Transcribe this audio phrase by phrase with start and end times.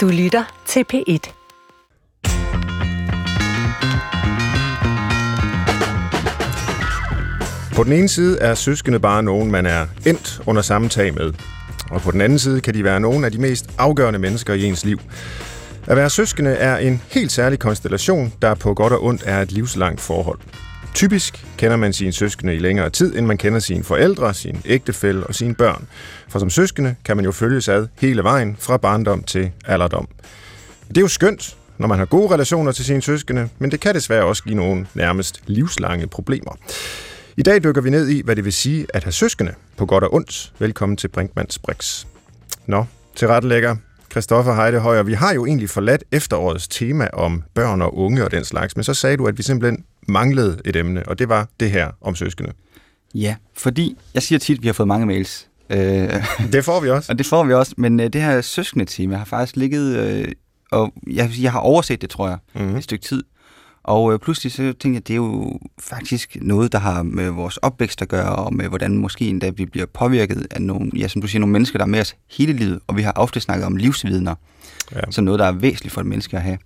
[0.00, 1.32] Du lytter til P1.
[7.76, 11.32] På den ene side er søskende bare nogen, man er endt under samme tag med.
[11.90, 14.64] Og på den anden side kan de være nogle af de mest afgørende mennesker i
[14.64, 15.00] ens liv.
[15.86, 19.52] At være søskende er en helt særlig konstellation, der på godt og ondt er et
[19.52, 20.38] livslangt forhold.
[20.94, 25.26] Typisk kender man sine søskende i længere tid, end man kender sine forældre, sin ægtefælle
[25.26, 25.86] og sine børn.
[26.28, 30.08] For som søskende kan man jo følges ad hele vejen fra barndom til alderdom.
[30.88, 33.94] Det er jo skønt, når man har gode relationer til sine søskende, men det kan
[33.94, 36.52] desværre også give nogle nærmest livslange problemer.
[37.36, 40.04] I dag dykker vi ned i, hvad det vil sige at have søskende på godt
[40.04, 40.52] og ondt.
[40.58, 42.04] Velkommen til Brinkmanns Brix.
[42.66, 42.84] Nå,
[43.16, 43.28] til
[44.10, 45.02] Christoffer Heidehøjer.
[45.02, 48.84] Vi har jo egentlig forladt efterårets tema om børn og unge og den slags, men
[48.84, 52.14] så sagde du, at vi simpelthen manglede et emne, og det var det her om
[52.14, 52.52] søskende.
[53.14, 55.48] Ja, fordi jeg siger tit, at vi har fået mange mails.
[55.70, 55.78] Øh,
[56.52, 57.12] Det får vi også.
[57.12, 60.28] og det får vi også, men øh, det her søskende tema har faktisk ligget, øh,
[60.72, 62.62] og jeg, jeg har overset det, tror jeg, Mhm.
[62.62, 62.76] mm-hmm.
[62.78, 63.22] et stykke tid.
[63.84, 67.56] Og øh, pludselig så tænkte jeg, det er jo faktisk noget, der har med vores
[67.56, 71.22] opvækst at gøre, og med hvordan måske endda vi bliver påvirket af nogle, ja, som
[71.22, 72.80] du siger, nogle mennesker, der er med os hele livet.
[72.86, 74.34] Og vi har ofte snakket om livsvidner,
[74.92, 75.00] Ja.
[75.10, 76.58] som noget, der er væsentligt for et menneske at have.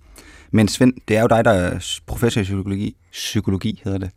[0.51, 4.09] Men Svend, det er jo dig, der er professor i psykologi, psykologi hedder det.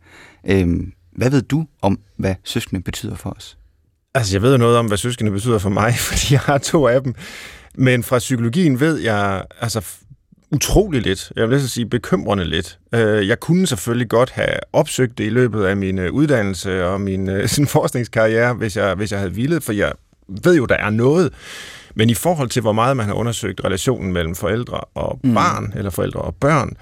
[0.47, 3.59] Øhm, hvad ved du om, hvad søskende betyder for os?
[4.15, 6.87] Altså, jeg ved jo noget om, hvad søskende betyder for mig, fordi jeg har to
[6.87, 7.15] af dem.
[7.75, 9.87] Men fra psykologien ved jeg altså
[10.51, 11.33] utrolig lidt.
[11.37, 12.79] Jeg vil næsten sige bekymrende lidt.
[12.95, 17.01] Øh, Jeg kunne selvfølgelig godt have opsøgt det i løbet af min øh, uddannelse og
[17.01, 19.93] min øh, sådan forskningskarriere, hvis jeg, hvis jeg havde villet, for jeg
[20.29, 21.33] ved jo, der er noget.
[21.95, 25.91] Men i forhold til, hvor meget man har undersøgt relationen mellem forældre og barn, eller
[25.91, 26.77] forældre og børn,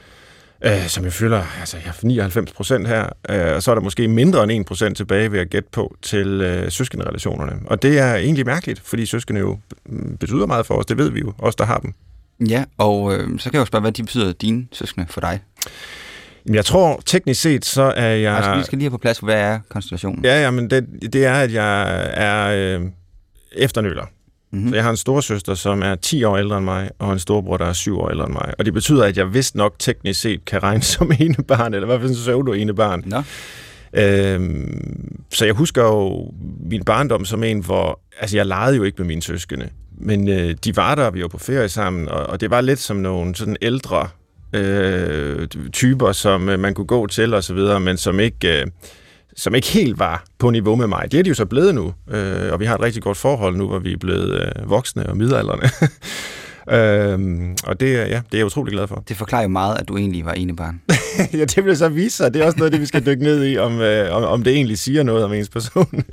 [0.64, 3.83] øh, som jeg føler, altså jeg har 99 procent her, øh, og så er der
[3.83, 7.53] måske mindre end 1 procent tilbage ved at gætte på til øh, søskenderelationerne.
[7.67, 11.11] Og det er egentlig mærkeligt, fordi søskende jo mm, betyder meget for os, det ved
[11.11, 11.95] vi jo, os der har dem.
[12.48, 15.41] Ja, og øh, så kan jeg jo spørge, hvad de betyder dine søskende for dig.
[16.53, 18.37] Jeg tror, teknisk set, så er jeg...
[18.37, 20.24] Altså, vi skal lige have på plads, hvad er konstellationen?
[20.24, 22.86] Ja, ja, men det, det er, at jeg er øh,
[23.52, 24.05] efternøler.
[24.52, 24.69] Mm-hmm.
[24.69, 27.57] Så jeg har en storesøster, som er 10 år ældre end mig, og en storebror,
[27.57, 28.52] der er 7 år ældre end mig.
[28.58, 31.86] Og det betyder, at jeg vist nok teknisk set kan regne som ene barn, eller
[31.86, 33.02] i hvert fald en pseudo ene barn.
[33.07, 33.23] Nå,
[33.96, 36.30] Øhm, så jeg husker jo
[36.70, 38.01] min barndom som en, hvor...
[38.20, 39.69] Altså, jeg legede jo ikke med mine søskende.
[39.98, 42.79] Men øh, de var der, vi var på ferie sammen, og, og det var lidt
[42.79, 44.08] som nogle sådan ældre
[44.52, 48.61] øh, typer, som øh, man kunne gå til og så videre, men som ikke...
[48.61, 48.67] Øh,
[49.39, 51.12] som ikke helt var på niveau med mig.
[51.12, 53.57] Det er de jo så blevet nu, øh, og vi har et rigtig godt forhold
[53.57, 55.68] nu, hvor vi er blevet øh, voksne og midaldrende.
[56.73, 59.05] øhm, og det, er- ja, det er jeg utrolig glad for.
[59.08, 60.80] det forklarer jo meget, at du egentlig var ene barn.
[61.39, 62.34] ja, det vil så vise sig.
[62.34, 64.52] Det er også noget det, vi skal dykke ned i, om, øh, om, om det
[64.52, 66.05] egentlig siger noget om ens person.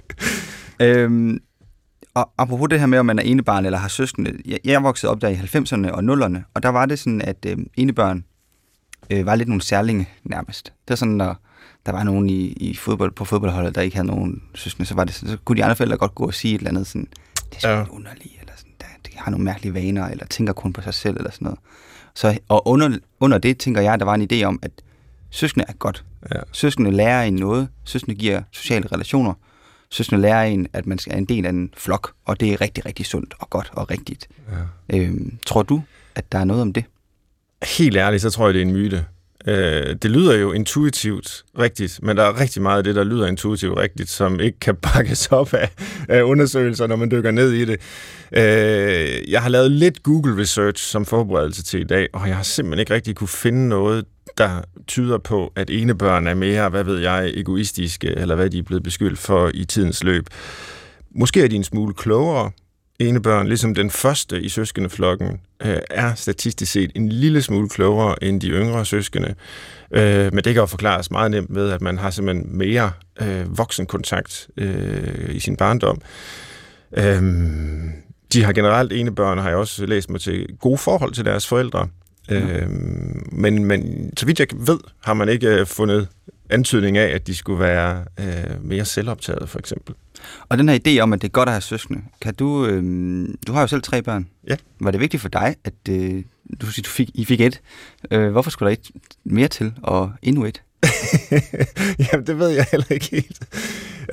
[0.79, 1.39] øhm,
[2.13, 4.34] og apropos det her med, om man er enebarn eller har søskende.
[4.46, 7.46] Jeg, jeg voksede op der i 90'erne og 0'erne, og der var det sådan, at
[7.47, 8.24] øh, enebørn
[9.09, 10.66] øh, var lidt nogle særlinge nærmest.
[10.66, 11.38] Det var sådan, når
[11.85, 15.03] der var nogen i, i fodbold, på fodboldholdet, der ikke havde nogen søskende, så, var
[15.03, 17.07] det, sådan- så kunne de andre forældre godt gå og sige et eller andet sådan,
[17.53, 17.78] det er Ja.
[17.78, 17.85] ja.
[17.91, 21.18] underligt, eller sådan, der, de har nogle mærkelige vaner, eller tænker kun på sig selv,
[21.18, 21.59] eller sådan noget.
[22.16, 24.72] Så, og under, under det tænker jeg, at der var en idé om, at
[25.30, 26.06] søskende er godt.
[26.35, 26.40] Ja.
[26.51, 27.68] Søskende lærer en noget.
[27.84, 29.34] Søskende giver sociale relationer.
[29.93, 32.61] Søskende lærer en, at man skal er en del af en flok, og det er
[32.61, 34.27] rigtig, rigtig sundt og godt og rigtigt.
[34.89, 34.97] Ja.
[34.97, 35.81] Øhm, tror du,
[36.15, 36.83] at der er noget om det?
[37.77, 39.05] Helt ærligt, så tror jeg, det er en myte.
[39.47, 43.27] Øh, det lyder jo intuitivt rigtigt, men der er rigtig meget af det, der lyder
[43.27, 45.69] intuitivt rigtigt, som ikke kan bakkes op af,
[46.09, 47.79] af undersøgelser, når man dykker ned i det.
[48.31, 52.43] Øh, jeg har lavet lidt Google Research som forberedelse til i dag, og jeg har
[52.43, 54.05] simpelthen ikke rigtig kunne finde noget,
[54.38, 58.63] der tyder på, at enebørn er mere, hvad ved jeg, egoistiske, eller hvad de er
[58.63, 60.27] blevet beskyldt for i tidens løb.
[61.16, 62.51] Måske er de en smule klogere,
[62.99, 68.41] enebørn, ligesom den første i søskendeflokken, øh, er statistisk set en lille smule klogere end
[68.41, 69.35] de yngre søskende.
[69.91, 73.57] Øh, men det kan jo forklares meget nemt med, at man har simpelthen mere øh,
[73.57, 76.01] voksenkontakt øh, i sin barndom.
[76.97, 77.23] Øh,
[78.33, 81.88] de har generelt enebørn, har jeg også læst mig til, gode forhold til deres forældre.
[82.31, 82.69] Øh,
[83.31, 86.07] men, men så vidt jeg ved, har man ikke øh, fundet
[86.49, 89.95] antydning af, at de skulle være øh, mere selvoptaget, for eksempel.
[90.49, 93.37] Og den her idé om, at det er godt at have søskende, kan du, øhm,
[93.47, 94.27] du har jo selv tre børn.
[94.47, 94.55] Ja.
[94.79, 96.23] Var det vigtigt for dig, at øh,
[96.61, 97.61] du, du fik, I fik et?
[98.11, 98.91] Øh, hvorfor skulle der et
[99.23, 100.61] mere til, og endnu et?
[102.12, 103.39] Jamen, det ved jeg heller ikke helt.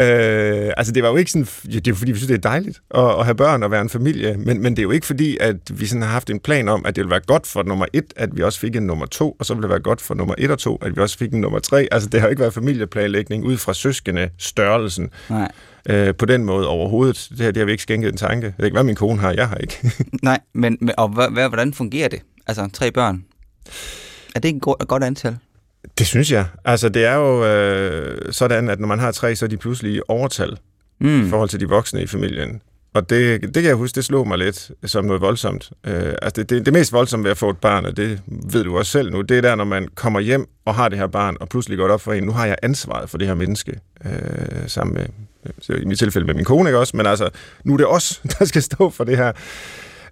[0.00, 1.48] Øh, altså, det var jo ikke sådan...
[1.62, 3.80] Det er jo fordi, vi synes, det er dejligt at, at have børn og være
[3.80, 6.40] en familie, men, men det er jo ikke fordi, at vi sådan har haft en
[6.40, 8.82] plan om, at det ville være godt for nummer et, at vi også fik en
[8.82, 11.00] nummer to, og så ville det være godt for nummer et og to, at vi
[11.00, 11.88] også fik en nummer tre.
[11.90, 15.10] Altså, det har jo ikke været familieplanlægning ud fra søskende størrelsen.
[15.30, 15.52] Nej.
[15.88, 17.26] Øh, på den måde overhovedet.
[17.30, 18.46] Det her det har vi ikke skænket en tanke.
[18.46, 19.92] Det er ikke, hvad min kone har, jeg har ikke.
[20.22, 21.08] Nej, men, og
[21.48, 22.20] hvordan fungerer det?
[22.46, 23.24] Altså, tre børn.
[24.34, 25.36] Er det ikke et godt antal?
[25.98, 26.46] Det synes jeg.
[26.64, 30.10] Altså, det er jo øh, sådan, at når man har tre, så er de pludselig
[30.10, 30.56] overtal
[31.00, 31.26] mm.
[31.26, 32.62] i forhold til de voksne i familien.
[32.94, 35.70] Og det, det kan jeg huske, det slog mig lidt som noget voldsomt.
[35.86, 38.64] Øh, altså det, det, det mest voldsomme ved at få et barn, og det ved
[38.64, 41.06] du også selv nu, det er der, når man kommer hjem og har det her
[41.06, 43.34] barn, og pludselig går det op for en, nu har jeg ansvaret for det her
[43.34, 44.12] menneske, øh,
[44.66, 45.06] sammen med,
[45.60, 46.96] så i mit tilfælde med min kone, ikke også?
[46.96, 47.28] Men altså,
[47.64, 49.32] nu er det os, der skal stå for det her.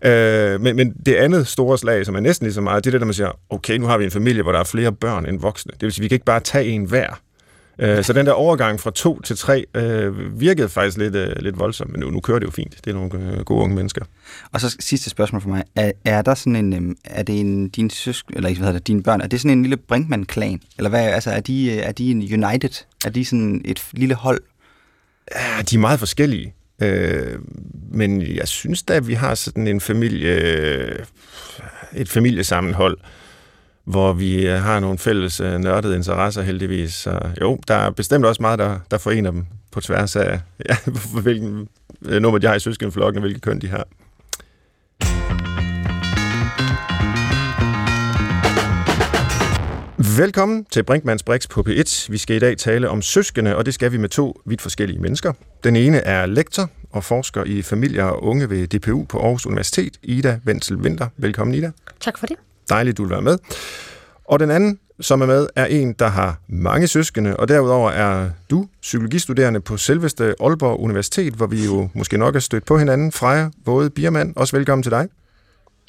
[0.02, 2.92] Øh, men, men det andet store slag, som er næsten lige så meget, det er
[2.92, 5.26] det, der man siger, okay, nu har vi en familie, hvor der er flere børn
[5.26, 5.72] end voksne.
[5.72, 7.20] Det vil sige, vi kan ikke bare tage en hver.
[7.78, 11.58] Øh, så den der overgang fra to til tre øh, virkede faktisk lidt, øh, lidt
[11.58, 12.76] voldsomt, men nu, nu kører det jo fint.
[12.84, 14.04] Det er nogle øh, gode unge mennesker.
[14.52, 15.64] Og så sidste spørgsmål for mig.
[15.76, 18.86] Er, er der sådan en, øh, er det en, din søsk, eller hvad hedder det,
[18.86, 20.60] dine børn, er det sådan en lille Brinkmann-klan?
[20.78, 22.84] Eller hvad, altså er de, er de en United?
[23.04, 24.40] Er de sådan et lille hold?
[25.34, 26.54] Ja, de er meget forskellige.
[26.82, 27.38] Øh,
[27.90, 31.04] men jeg synes da, at vi har sådan en familie,
[31.96, 32.98] et familiesammenhold,
[33.84, 36.94] hvor vi øh, har nogle fælles øh, nørdede interesser heldigvis.
[36.94, 40.76] Så jo, der er bestemt også meget, der, der forener dem på tværs af, ja,
[41.22, 41.68] hvilken
[42.02, 43.86] øh, nummer de har i søskenflokken, og hvilke køn de har.
[50.18, 52.06] Velkommen til Brinkmanns Brix på P1.
[52.10, 55.00] Vi skal i dag tale om søskende, og det skal vi med to vidt forskellige
[55.00, 55.32] mennesker.
[55.64, 59.98] Den ene er lektor og forsker i familier og unge ved DPU på Aarhus Universitet,
[60.02, 61.08] Ida Wenzel Winter.
[61.16, 61.70] Velkommen, Ida.
[62.00, 62.36] Tak for det.
[62.68, 63.38] Dejligt, du vil være med.
[64.24, 68.30] Og den anden, som er med, er en, der har mange søskende, og derudover er
[68.50, 73.12] du psykologistuderende på selveste Aalborg Universitet, hvor vi jo måske nok er stødt på hinanden.
[73.12, 75.08] Freja Våde Biermann, også velkommen til dig.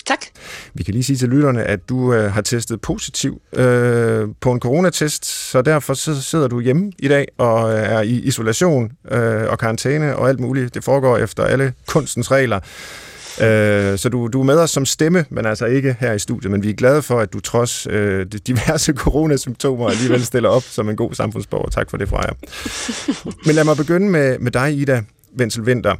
[0.09, 0.25] Tak.
[0.73, 4.59] Vi kan lige sige til lytterne, at du øh, har testet positiv øh, på en
[4.59, 9.43] coronatest, så derfor så sidder du hjemme i dag og øh, er i isolation øh,
[9.49, 10.73] og karantæne og alt muligt.
[10.73, 12.59] Det foregår efter alle kunstens regler.
[13.41, 16.51] Øh, så du, du er med os som stemme, men altså ikke her i studiet.
[16.51, 20.89] Men vi er glade for, at du trods øh, diverse coronasymptomer alligevel stiller op som
[20.89, 21.69] en god samfundsborger.
[21.69, 22.33] Tak for det, Freja.
[23.45, 25.03] Men lad mig begynde med, med dig, Ida
[25.39, 25.95] Wenzel Winter.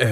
[0.00, 0.08] Øh,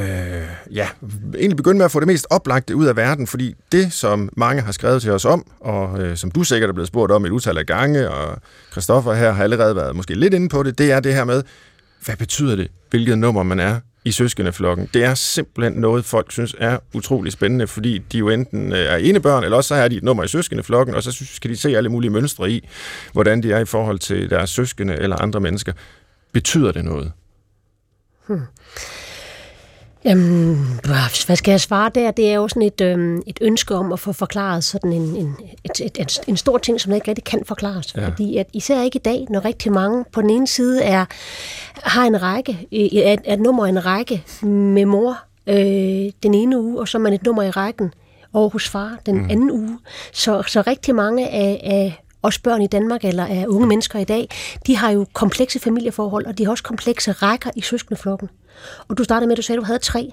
[0.70, 0.88] ja,
[1.34, 4.62] egentlig begynde med at få det mest oplagte ud af verden, fordi det, som mange
[4.62, 7.30] har skrevet til os om, og øh, som du sikkert er blevet spurgt om et
[7.30, 8.38] utal af gange, og
[8.70, 11.42] Christoffer her har allerede været måske lidt inde på det, det er det her med,
[12.04, 14.88] hvad betyder det, hvilket nummer man er i søskendeflokken.
[14.94, 18.96] Det er simpelthen noget, folk synes er utrolig spændende, fordi de jo enten øh, er
[18.96, 21.56] enebørn, eller også så er de et nummer i søskendeflokken, og så synes, kan de
[21.56, 22.68] se alle mulige mønstre i,
[23.12, 25.72] hvordan de er i forhold til deres søskende eller andre mennesker.
[26.32, 27.12] Betyder det noget?
[28.26, 28.40] Hmm.
[30.08, 30.80] Jamen,
[31.26, 32.10] hvad skal jeg svare der?
[32.10, 35.36] Det er jo sådan et, øhm, et ønske om at få forklaret sådan en, en,
[35.64, 37.94] et, et, et, en stor ting, som ikke rigtig kan forklares.
[37.96, 38.08] Ja.
[38.08, 41.04] Fordi at især ikke i dag, når rigtig mange på den ene side er
[41.74, 46.88] har en række, er, et nummer en række med mor øh, den ene uge, og
[46.88, 47.92] så er man et nummer i rækken
[48.32, 49.30] over hos far den mm.
[49.30, 49.78] anden uge.
[50.12, 54.04] Så, så rigtig mange af, af også børn i Danmark, eller af unge mennesker i
[54.04, 54.28] dag,
[54.66, 58.28] de har jo komplekse familieforhold, og de har også komplekse rækker i søskendeflokken.
[58.88, 60.12] Og du startede med, at du sagde, at du havde tre.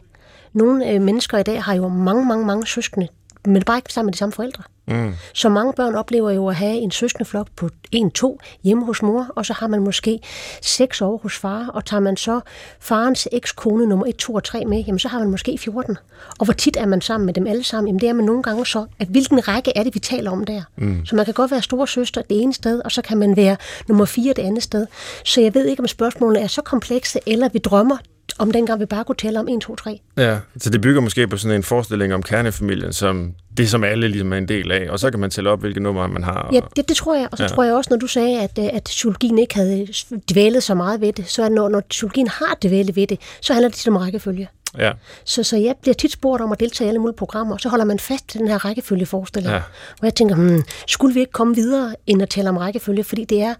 [0.53, 3.07] Nogle øh, mennesker i dag har jo mange, mange, mange søskende,
[3.45, 4.63] men bare ikke sammen med de samme forældre.
[4.87, 5.13] Mm.
[5.33, 9.45] Så mange børn oplever jo at have en søskendeflok på 1-2 hjemme hos mor, og
[9.45, 10.19] så har man måske
[10.61, 12.39] 6 år hos far, og tager man så
[12.79, 15.97] farens ekskone nummer 1, 2 og 3 med, jamen så har man måske 14.
[16.39, 17.87] Og hvor tit er man sammen med dem alle sammen?
[17.87, 20.45] Jamen det er man nogle gange så, at hvilken række er det, vi taler om
[20.45, 20.61] der?
[20.75, 21.05] Mm.
[21.05, 23.57] Så man kan godt være store søster det ene sted, og så kan man være
[23.87, 24.87] nummer 4 det andet sted.
[25.25, 27.97] Så jeg ved ikke, om spørgsmålene er så komplekse, eller vi drømmer
[28.39, 29.99] om dengang vi bare kunne tælle om 1, 2, 3.
[30.17, 34.07] Ja, så det bygger måske på sådan en forestilling om kernefamilien, som det, som alle
[34.07, 36.49] ligesom er en del af, og så kan man tælle op, hvilke numre man har.
[36.53, 37.47] Ja, det, det tror jeg, og så ja.
[37.47, 39.87] tror jeg også, når du sagde, at, at psykologien ikke havde
[40.31, 43.53] dvælet så meget ved det, så er når, når psykologien har dvælet ved det, så
[43.53, 44.47] handler det om rækkefølge.
[44.77, 44.91] Ja.
[45.23, 47.69] Så, så jeg bliver tit spurgt om at deltage i alle mulige programmer, og så
[47.69, 49.53] holder man fast i den her rækkefølgeforestilling.
[49.53, 49.61] Ja.
[49.99, 53.25] Hvor jeg tænker, hmm, skulle vi ikke komme videre end at tale om rækkefølge, fordi
[53.25, 53.53] det er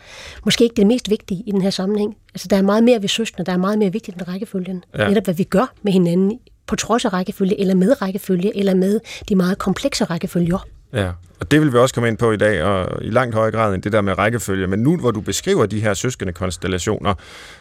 [0.45, 2.15] måske ikke det mest vigtige i den her sammenhæng.
[2.33, 4.83] Altså, der er meget mere ved søskende, der er meget mere vigtigt end rækkefølgen.
[4.97, 5.07] Ja.
[5.07, 8.99] Netop hvad vi gør med hinanden på trods af rækkefølge, eller med rækkefølge, eller med
[9.29, 10.67] de meget komplekse rækkefølger.
[10.93, 13.51] Ja, og det vil vi også komme ind på i dag, og i langt højere
[13.51, 14.67] grad end det der med rækkefølge.
[14.67, 17.13] Men nu, hvor du beskriver de her søskende konstellationer,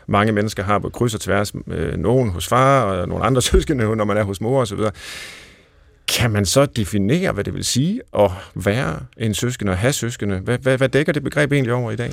[0.06, 3.96] mange mennesker har på kryds og tværs, øh, nogen hos far, og nogle andre søskende,
[3.96, 4.78] når man er hos mor osv.,
[6.08, 10.38] kan man så definere, hvad det vil sige at være en søskende og have søskende?
[10.38, 12.10] Hvad, hvad, hvad dækker det begreb egentlig over i dag?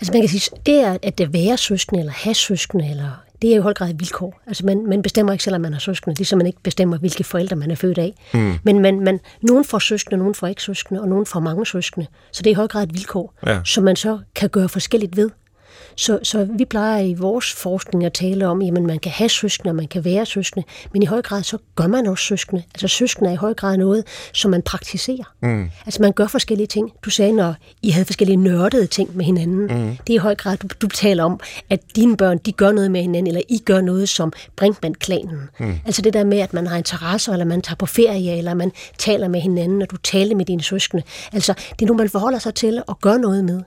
[0.00, 3.10] Altså man kan sige, det er at det være søskende, eller have søskende, eller
[3.44, 4.40] det er i høj grad et vilkår.
[4.46, 7.24] Altså man, man bestemmer ikke selv, om man har søskende, ligesom man ikke bestemmer, hvilke
[7.24, 8.14] forældre man er født af.
[8.34, 8.54] Mm.
[8.62, 12.06] Men man, man, nogen får søskende, nogen får ikke søskende, og nogen får mange søskende.
[12.32, 13.60] Så det er i høj grad et vilkår, ja.
[13.64, 15.30] som man så kan gøre forskelligt ved.
[15.96, 19.70] Så, så vi plejer i vores forskning at tale om, at man kan have søskende,
[19.70, 22.62] og man kan være søskende, men i høj grad så gør man også søskende.
[22.74, 25.34] Altså søskende er i høj grad noget, som man praktiserer.
[25.42, 25.70] Mm.
[25.86, 26.92] Altså man gør forskellige ting.
[27.04, 29.60] Du sagde, når I havde forskellige nørdede ting med hinanden.
[29.60, 29.96] Mm.
[30.06, 32.90] Det er i høj grad, du, du taler om, at dine børn, de gør noget
[32.90, 35.40] med hinanden, eller I gør noget som Brinkmann-klanen.
[35.60, 35.78] Mm.
[35.86, 38.72] Altså det der med, at man har interesser, eller man tager på ferie, eller man
[38.98, 41.02] taler med hinanden, og du taler med dine søskende.
[41.32, 43.60] Altså det er nu, man forholder sig til og gør noget med.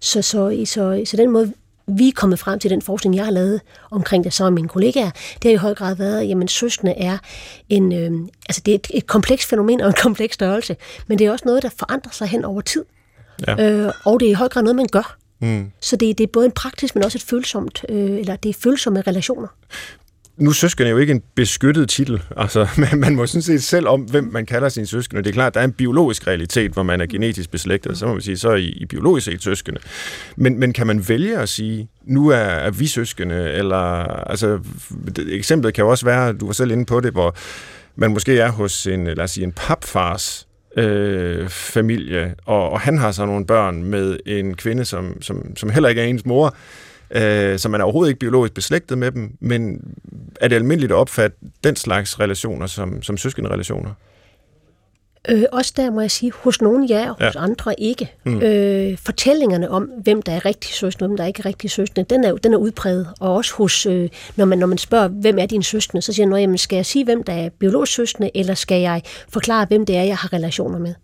[0.00, 1.52] Så, så, så, så den måde,
[1.88, 5.10] vi er kommet frem til den forskning, jeg har lavet omkring det, så mine kollegaer,
[5.42, 7.18] det har i høj grad været, jamen søskende er
[7.68, 10.76] en, øh, altså det er et, et komplekst fænomen og en kompleks størrelse,
[11.06, 12.84] men det er også noget, der forandrer sig hen over tid.
[13.46, 13.70] Ja.
[13.70, 15.16] Øh, og det er i høj grad noget, man gør.
[15.40, 15.70] Mm.
[15.80, 18.54] Så det, det er både en praktisk, men også et følsomt, øh, eller det er
[18.60, 19.48] følsomme relationer
[20.36, 22.22] nu er søskende jo ikke en beskyttet titel.
[22.36, 25.22] Altså, man, man må sådan set selv om, hvem man kalder sine søskende.
[25.22, 27.98] Det er klart, der er en biologisk realitet, hvor man er genetisk beslægtet.
[27.98, 29.80] Så må man sige, så er I, I biologisk set søskende.
[30.36, 33.52] Men, men kan man vælge at sige, nu er, er vi søskende?
[33.52, 33.76] Eller,
[34.30, 34.60] altså,
[35.28, 37.36] eksemplet kan jo også være, du var selv inde på det, hvor
[37.96, 42.98] man måske er hos en, lad os sige, en papfars øh, familie, og, og han
[42.98, 46.56] har så nogle børn med en kvinde, som, som, som heller ikke er ens mor,
[47.10, 49.80] øh, så man er overhovedet ikke biologisk beslægtet med dem, men
[50.40, 53.90] er det almindeligt at opfatte den slags relationer som, som søskende relationer?
[55.28, 57.42] Øh, også der må jeg sige, hos nogen ja, og hos ja.
[57.42, 58.12] andre ikke.
[58.24, 58.42] Mm.
[58.42, 62.14] Øh, fortællingerne om, hvem der er rigtig søskende, hvem der er ikke er rigtig søskende,
[62.14, 63.08] den er, den er udpræget.
[63.20, 66.26] Og også hos, øh, når, man, når man spørger, hvem er din søskende, så siger
[66.26, 69.86] man, jamen, skal jeg sige, hvem der er biologisk søskende, eller skal jeg forklare, hvem
[69.86, 70.94] det er, jeg har relationer med?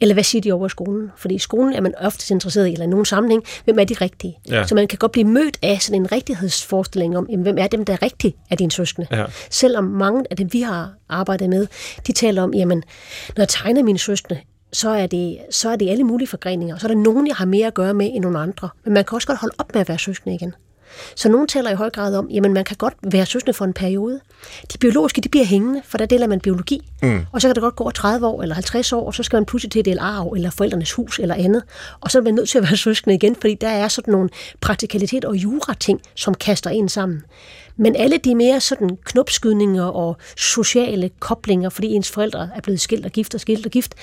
[0.00, 1.10] Eller hvad siger de over i skolen?
[1.16, 3.94] Fordi i skolen er man ofte interesseret i, eller i nogen sammenhæng, hvem er de
[3.94, 4.38] rigtige?
[4.48, 4.66] Ja.
[4.66, 7.84] Så man kan godt blive mødt af sådan en rigtighedsforestilling om, jamen, hvem er dem,
[7.84, 9.06] der er rigtige af dine søskende?
[9.10, 9.24] Ja.
[9.50, 11.66] Selvom mange af dem, vi har arbejdet med,
[12.06, 12.82] de taler om, jamen,
[13.36, 14.40] når jeg tegner mine søskende,
[14.72, 16.78] så er, det, så er det alle mulige forgreninger.
[16.78, 18.68] Så er der nogen, jeg har mere at gøre med end nogle andre.
[18.84, 20.54] Men man kan også godt holde op med at være søskende igen.
[21.14, 23.72] Så nogen taler i høj grad om, jamen man kan godt være søskende for en
[23.72, 24.20] periode.
[24.72, 26.90] De biologiske, de bliver hængende, for der deler man biologi.
[27.02, 27.20] Mm.
[27.32, 29.36] Og så kan det godt gå over 30 år eller 50 år, og så skal
[29.36, 31.62] man pludselig til et arv, eller forældrenes hus, eller andet.
[32.00, 34.28] Og så er man nødt til at være søskende igen, fordi der er sådan nogle
[34.60, 37.22] praktikalitet og jura-ting, som kaster en sammen.
[37.76, 43.06] Men alle de mere sådan knopskydninger og sociale koblinger, fordi ens forældre er blevet skilt
[43.06, 43.94] og gift og skilt og gift,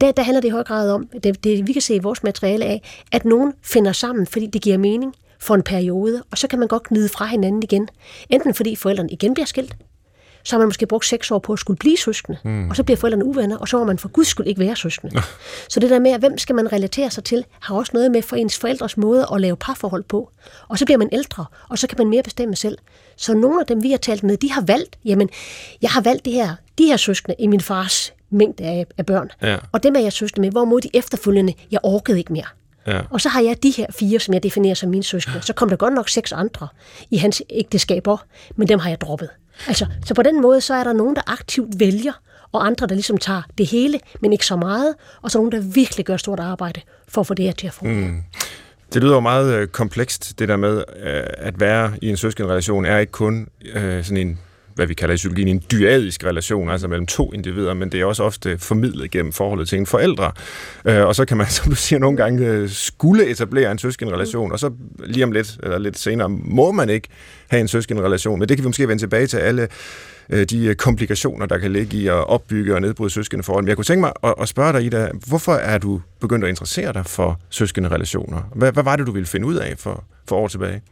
[0.00, 2.22] der, der handler det i høj grad om, det, det vi kan se i vores
[2.22, 6.48] materiale af, at nogen finder sammen, fordi det giver mening for en periode, og så
[6.48, 7.88] kan man godt gnide fra hinanden igen.
[8.30, 9.76] Enten fordi forældrene igen bliver skilt,
[10.44, 12.70] så har man måske brugt seks år på at skulle blive søskende, mm.
[12.70, 15.22] og så bliver forældrene uvenner, og så må man for guds skyld ikke være søskende.
[15.68, 18.36] så det der med, hvem skal man relatere sig til, har også noget med for
[18.36, 20.30] ens forældres måde at lave parforhold på.
[20.68, 22.78] Og så bliver man ældre, og så kan man mere bestemme selv.
[23.16, 25.28] Så nogle af dem, vi har talt med, de har valgt, jamen,
[25.82, 29.30] jeg har valgt det her, de her søskende i min fars mængde af, af børn.
[29.42, 29.56] Ja.
[29.72, 32.46] Og dem er jeg søskende med, hvorimod de efterfølgende, jeg orkede ikke mere.
[32.86, 33.00] Ja.
[33.10, 35.42] Og så har jeg de her fire, som jeg definerer som mine søskende.
[35.42, 36.68] Så kom der godt nok seks andre
[37.10, 38.16] i hans ægteskaber,
[38.56, 39.28] men dem har jeg droppet.
[39.66, 42.12] Altså, så på den måde, så er der nogen, der aktivt vælger,
[42.52, 45.60] og andre, der ligesom tager det hele, men ikke så meget, og så nogen, der
[45.60, 48.08] virkelig gør stort arbejde for at få det her til at fungere.
[48.08, 48.22] Mm.
[48.94, 52.84] Det lyder jo meget øh, komplekst, det der med øh, at være i en relation,
[52.84, 54.38] er ikke kun øh, sådan en
[54.74, 58.04] hvad vi kalder i psykologien en dyadisk relation, altså mellem to individer, men det er
[58.04, 60.32] også ofte formidlet gennem forholdet til en forældre.
[60.84, 64.52] Øh, og så kan man, som du siger, nogle gange øh, skulle etablere en søskenrelation,
[64.52, 64.70] og så
[65.04, 67.08] lige om lidt, eller lidt senere, må man ikke
[67.48, 68.38] have en søskenrelation.
[68.38, 69.68] Men det kan vi måske vende tilbage til alle
[70.30, 73.64] øh, de komplikationer, der kan ligge i at opbygge og nedbryde søskendeforhold.
[73.64, 76.48] Men jeg kunne tænke mig at, at spørge dig, Ida, hvorfor er du begyndt at
[76.48, 78.42] interessere dig for søskenderelationer?
[78.54, 80.82] Hvad, hvad var det, du ville finde ud af for, for år tilbage?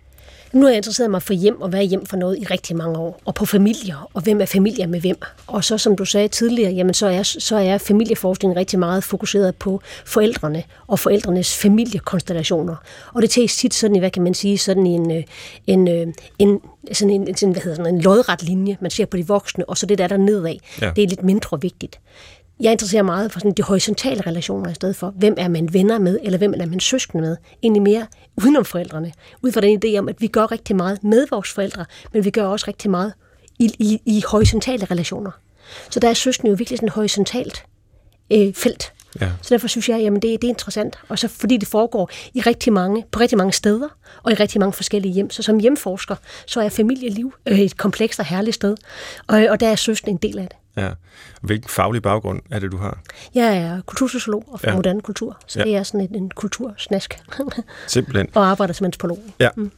[0.53, 2.99] Nu har jeg interesseret mig for hjem og være hjem for noget i rigtig mange
[2.99, 5.17] år, og på familier, og hvem er familier med hvem.
[5.47, 9.57] Og så, som du sagde tidligere, jamen så, er, så er familieforskning rigtig meget fokuseret
[9.57, 12.77] på forældrene og forældrenes familiekonstellationer.
[13.15, 15.23] Og det tages tit sådan i, hvad kan man sige, sådan en, øh,
[15.67, 16.07] en, øh,
[16.39, 16.61] en,
[16.93, 19.79] sådan en, sådan, hvad hedder sådan, en lodret linje, man ser på de voksne, og
[19.79, 20.57] så det der der nedad.
[20.81, 20.91] Ja.
[20.97, 22.01] Det er lidt mindre vigtigt.
[22.61, 25.99] Jeg interesserer meget for sådan de horisontale relationer i stedet for, hvem er man venner
[25.99, 29.13] med, eller hvem er man søskende med, egentlig mere udenom forældrene.
[29.43, 32.31] Ud fra den idé om, at vi gør rigtig meget med vores forældre, men vi
[32.31, 33.13] gør også rigtig meget
[33.59, 35.31] i, i, i horisontale relationer.
[35.91, 37.65] Så der er søskende jo virkelig sådan et horisontalt
[38.33, 38.93] øh, felt.
[39.21, 39.31] Ja.
[39.43, 40.99] Så derfor synes jeg, at det, det er interessant.
[41.09, 43.89] Og så fordi det foregår i rigtig mange, på rigtig mange steder,
[44.23, 45.31] og i rigtig mange forskellige hjem.
[45.31, 48.77] Så som hjemforsker, så er familieliv øh, et komplekst og herligt sted.
[49.27, 50.57] Og, og der er søskende en del af det.
[50.77, 50.91] Ja.
[51.43, 52.99] Hvilken faglig baggrund er det, du har?
[53.35, 54.77] Jeg er kultursociolog og for ja.
[54.77, 55.65] moderne kultur, så ja.
[55.65, 57.19] det er sådan en, en kultursnask.
[57.87, 58.29] Simpelthen.
[58.35, 59.19] og arbejder som antropolog.
[59.41, 59.49] Ja.
[59.57, 59.71] Mm.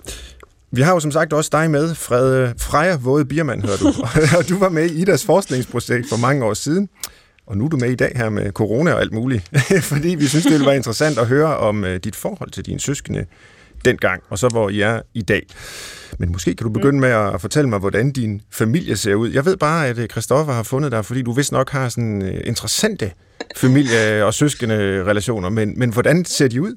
[0.71, 3.87] Vi har jo som sagt også dig med, Fred Freja Våde Biermann, hører du.
[4.39, 6.89] og du var med i Idas forskningsprojekt for mange år siden.
[7.47, 9.51] Og nu er du med i dag her med corona og alt muligt,
[9.83, 12.81] fordi vi synes, det ville være interessant at høre om uh, dit forhold til dine
[12.81, 13.27] søskende
[13.85, 15.47] dengang, og så hvor I er i dag.
[16.19, 19.31] Men måske kan du begynde med at fortælle mig, hvordan din familie ser ud.
[19.31, 22.41] Jeg ved bare, at Christoffer har fundet dig, fordi du vist nok har sådan uh,
[22.45, 23.13] interessante
[23.57, 26.77] familie- og søskende relationer, men, men hvordan ser de ud?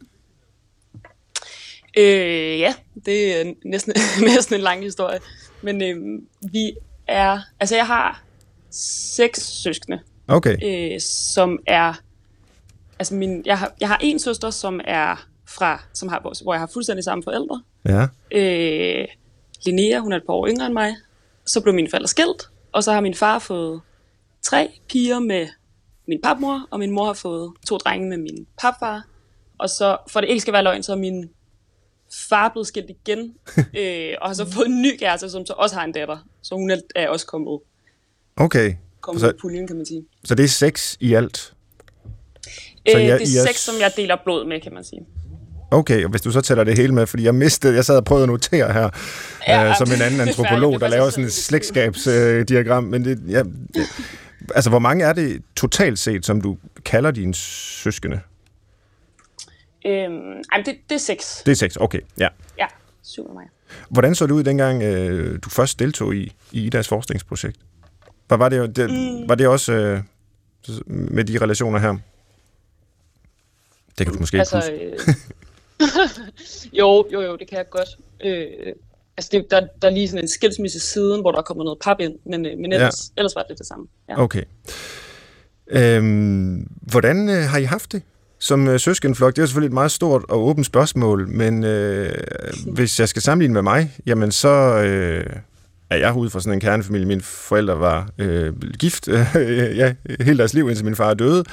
[1.97, 2.73] Øh, ja,
[3.05, 3.93] det er næsten,
[4.35, 5.19] næsten en lang historie.
[5.61, 6.21] Men øh,
[6.51, 6.73] vi
[7.07, 8.23] er, altså jeg har
[8.71, 10.57] seks søskende, okay.
[10.63, 11.93] øh, som er,
[12.99, 16.61] altså min, jeg har, jeg har en søster, som er fra, som har, hvor jeg
[16.61, 17.63] har fuldstændig samme forældre.
[17.85, 18.07] Ja.
[18.31, 19.07] Øh,
[19.65, 20.95] Linnea, hun er et par år yngre end mig.
[21.45, 23.81] Så blev mine forældre skilt, og så har min far fået
[24.41, 25.47] tre piger med
[26.07, 29.07] min papmor, og min mor har fået to drenge med min papfar.
[29.57, 31.29] Og så, for det ikke skal være løgn, så er min
[32.29, 33.33] far blevet skilt igen,
[33.79, 36.17] øh, og har så fået en ny kæreste, som så også har en datter.
[36.41, 37.59] Så hun er også kommet,
[38.35, 38.73] okay.
[39.01, 40.05] kommet så, puljen, kan man sige.
[40.23, 41.37] Så det er seks i alt?
[41.37, 45.05] Så øh, jeg, det er seks, som jeg deler blod med, kan man sige.
[45.71, 48.05] Okay, og hvis du så tæller det hele med, fordi jeg mistede, jeg sad og
[48.05, 48.89] prøvede at notere her,
[49.47, 53.43] ja, øh, som en anden antropolog, der laver sådan et slægtskabsdiagram, øh, men det, ja,
[54.55, 58.19] altså hvor mange er det totalt set, som du kalder dine søskende?
[59.85, 61.41] Øhm, ej, det, det er seks.
[61.45, 62.27] Det er seks, okay, ja.
[62.59, 62.65] Ja,
[63.03, 63.43] syv mig.
[63.89, 67.57] Hvordan så det ud dengang, øh, du først deltog i, i Idas forskningsprojekt?
[68.29, 69.29] Var, var, det, det, mm.
[69.29, 70.01] var det også øh,
[70.87, 71.97] med de relationer her?
[73.97, 75.21] Det kan du måske altså, ikke huske.
[76.79, 77.89] Jo, jo, jo, det kan jeg godt.
[78.23, 78.73] Øh,
[79.17, 81.79] altså, det, der, der er lige sådan en skilsmisse siden, hvor der er kommet noget
[81.79, 83.19] pap ind, men, øh, men ellers, ja.
[83.21, 83.87] ellers var det det samme.
[84.09, 84.21] Ja.
[84.21, 84.43] Okay.
[85.67, 88.01] Øhm, hvordan øh, har I haft det
[88.39, 89.35] som øh, søskenflok?
[89.35, 92.13] Det er selvfølgelig et meget stort og åbent spørgsmål, men øh,
[92.67, 94.49] hvis jeg skal sammenligne med mig, jamen så
[94.83, 95.25] øh,
[95.89, 97.05] er jeg ude fra sådan en kernefamilie.
[97.05, 101.43] Mine forældre var øh, gift øh, ja, hele deres liv, indtil min far døde,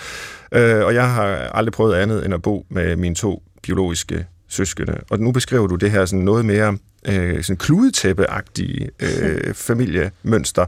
[0.53, 1.25] øh, og jeg har
[1.55, 5.01] aldrig prøvet andet end at bo med mine to biologiske søskende.
[5.11, 6.79] Og nu beskriver du det her sådan noget mere
[7.09, 10.67] øh, sådan kludetæppe-agtige øh, familiemønster.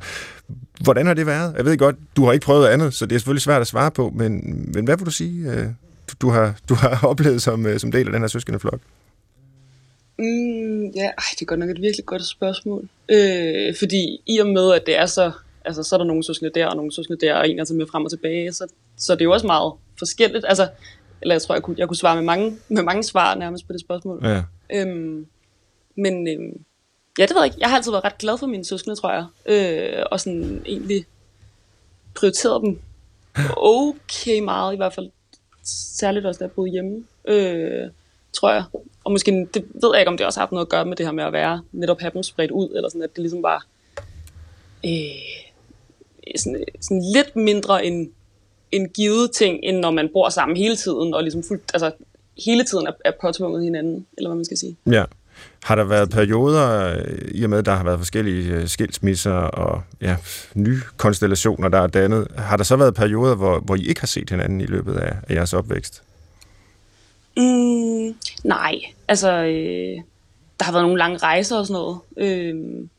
[0.80, 1.54] Hvordan har det været?
[1.56, 3.90] Jeg ved godt, du har ikke prøvet andet, så det er selvfølgelig svært at svare
[3.90, 4.42] på, men,
[4.74, 5.66] men hvad vil du sige, øh,
[6.20, 8.80] du, har, du har oplevet som, øh, som del af den her søskendeflok?
[10.18, 12.88] Mm, ja, ej, det er godt nok et virkelig godt spørgsmål.
[13.08, 15.32] Øh, fordi i og med, at det er så,
[15.64, 17.74] altså så er der nogle søskende der, og nogle søskende der, og en er så
[17.74, 20.44] med frem og tilbage, så, så det er jo også meget forskelligt.
[20.48, 20.68] Altså,
[21.20, 23.72] eller jeg tror, jeg kunne, jeg kunne svare med mange, med mange svar nærmest på
[23.72, 24.20] det spørgsmål.
[24.24, 24.42] Ja.
[24.72, 25.26] Øhm,
[25.96, 26.64] men øhm,
[27.18, 27.56] ja, det ved jeg ikke.
[27.60, 29.26] Jeg har altid været ret glad for mine søskende, tror jeg.
[29.46, 31.06] Øh, og sådan egentlig
[32.14, 32.80] prioriteret dem
[33.56, 35.10] okay meget, i hvert fald
[35.64, 37.90] særligt også, da jeg boede hjemme, øh,
[38.32, 38.64] tror jeg.
[39.04, 40.96] Og måske, det ved jeg ikke, om det også har haft noget at gøre med
[40.96, 43.42] det her med at være, netop have dem spredt ud, eller sådan, at det ligesom
[43.42, 43.66] var
[44.84, 44.90] øh,
[46.36, 48.12] sådan, sådan lidt mindre en,
[48.74, 51.90] en givet ting, end når man bor sammen hele tiden, og ligesom fuldt, altså
[52.44, 54.76] hele tiden er, er påtvunget hinanden, eller hvad man skal sige.
[54.90, 55.04] Ja.
[55.62, 56.94] Har der været perioder,
[57.28, 60.16] i og med at der har været forskellige øh, skilsmisser og ja,
[60.54, 64.06] nye konstellationer, der er dannet, har der så været perioder, hvor, hvor I ikke har
[64.06, 66.02] set hinanden i løbet af, af jeres opvækst?
[67.36, 68.74] Mm, nej,
[69.08, 70.02] altså øh,
[70.58, 72.54] der har været nogle lange rejser og sådan noget, øh,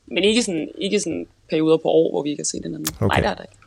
[0.08, 2.88] men ikke sådan, ikke sådan perioder på år, hvor vi ikke har set hinanden.
[3.00, 3.08] Okay.
[3.08, 3.65] Nej, det har der ikke.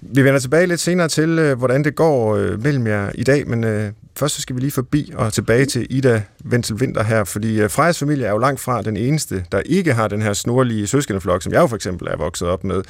[0.00, 3.48] Vi vender tilbage lidt senere til, øh, hvordan det går øh, mellem jer i dag,
[3.48, 7.24] men øh, først så skal vi lige forbi og tilbage til Ida Ventel Vinter her,
[7.24, 10.86] fordi Frejas familie er jo langt fra den eneste, der ikke har den her snorlige
[10.86, 12.82] søskendeflok, som jeg jo for eksempel er vokset op med.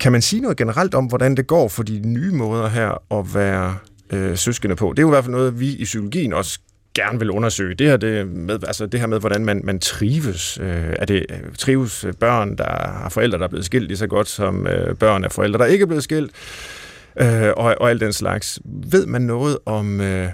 [0.00, 3.34] Kan man sige noget generelt om, hvordan det går for de nye måder her at
[3.34, 3.76] være
[4.12, 4.90] øh, søskende på?
[4.90, 6.58] Det er jo i hvert fald noget, vi i psykologien også
[6.94, 7.74] gerne vil undersøge.
[7.74, 10.58] Det her, det med, altså det her med, hvordan man, man trives.
[10.62, 13.98] Øh, er det øh, trives øh, børn, der har forældre, der er blevet skilt lige
[13.98, 16.30] så godt som øh, børn af forældre, der ikke er blevet skilt?
[17.20, 18.60] Øh, og, og alt den slags.
[18.64, 20.28] Ved man noget om, øh,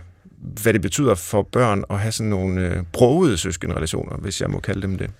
[0.62, 4.61] hvad det betyder for børn at have sådan nogle øh, brogede søskenrelationer, hvis jeg må
[4.61, 5.11] kalde dem det?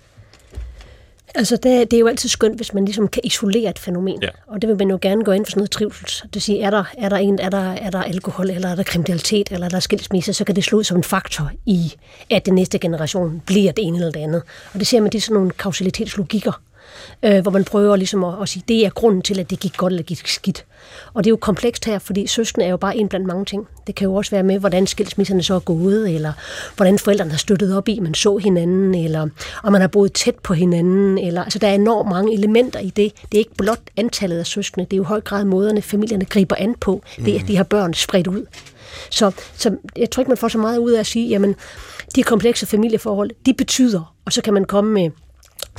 [1.35, 4.21] Altså, det, det er jo altid skønt, hvis man ligesom kan isolere et fænomen.
[4.21, 4.29] Ja.
[4.47, 6.05] Og det vil man jo gerne gå ind for sådan noget trivsel.
[6.05, 8.75] Det vil sige, er der, er der, en, er der, er der alkohol, eller er
[8.75, 11.93] der kriminalitet, eller er der skilsmisse, så kan det slå ud som en faktor i,
[12.29, 14.43] at den næste generation bliver det ene eller det andet.
[14.73, 16.61] Og det ser man, det er sådan nogle kausalitetslogikker
[17.23, 19.77] øh, hvor man prøver ligesom at, at sige, det er grunden til, at det gik
[19.77, 20.65] godt eller gik skidt.
[21.13, 23.67] Og det er jo komplekst her, fordi søskende er jo bare en blandt mange ting.
[23.87, 26.33] Det kan jo også være med, hvordan skilsmisserne så er gået, eller
[26.75, 29.27] hvordan forældrene har støttet op i, man så hinanden, eller
[29.63, 31.17] om man har boet tæt på hinanden.
[31.17, 33.13] Eller, altså, der er enormt mange elementer i det.
[33.31, 36.25] Det er ikke blot antallet af søskende, det er jo i høj grad måderne, familierne
[36.25, 37.01] griber an på.
[37.25, 38.45] Det er, at de har børn spredt ud.
[39.09, 41.55] Så, så jeg tror ikke, man får så meget ud af at sige, jamen,
[42.15, 45.09] de komplekse familieforhold, de betyder, og så kan man komme med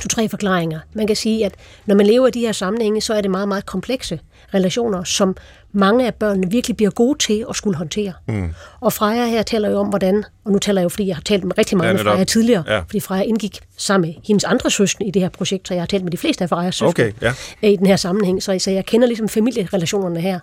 [0.01, 0.79] to-tre forklaringer.
[0.93, 3.47] Man kan sige, at når man lever i de her sammenhænge, så er det meget,
[3.47, 4.19] meget komplekse
[4.53, 5.35] relationer, som
[5.73, 8.13] mange af børnene virkelig bliver gode til at skulle håndtere.
[8.27, 8.53] Mm.
[8.79, 11.21] Og Freja her taler jo om, hvordan, og nu taler jeg jo, fordi jeg har
[11.21, 12.79] talt med rigtig mange ja, med Freja tidligere, ja.
[12.79, 15.87] fordi Freja indgik sammen med hendes andre søskende i det her projekt, så jeg har
[15.87, 17.67] talt med de fleste af Frejas søskende okay, ja.
[17.67, 20.39] i den her sammenhæng, så, så jeg kender ligesom familierelationerne her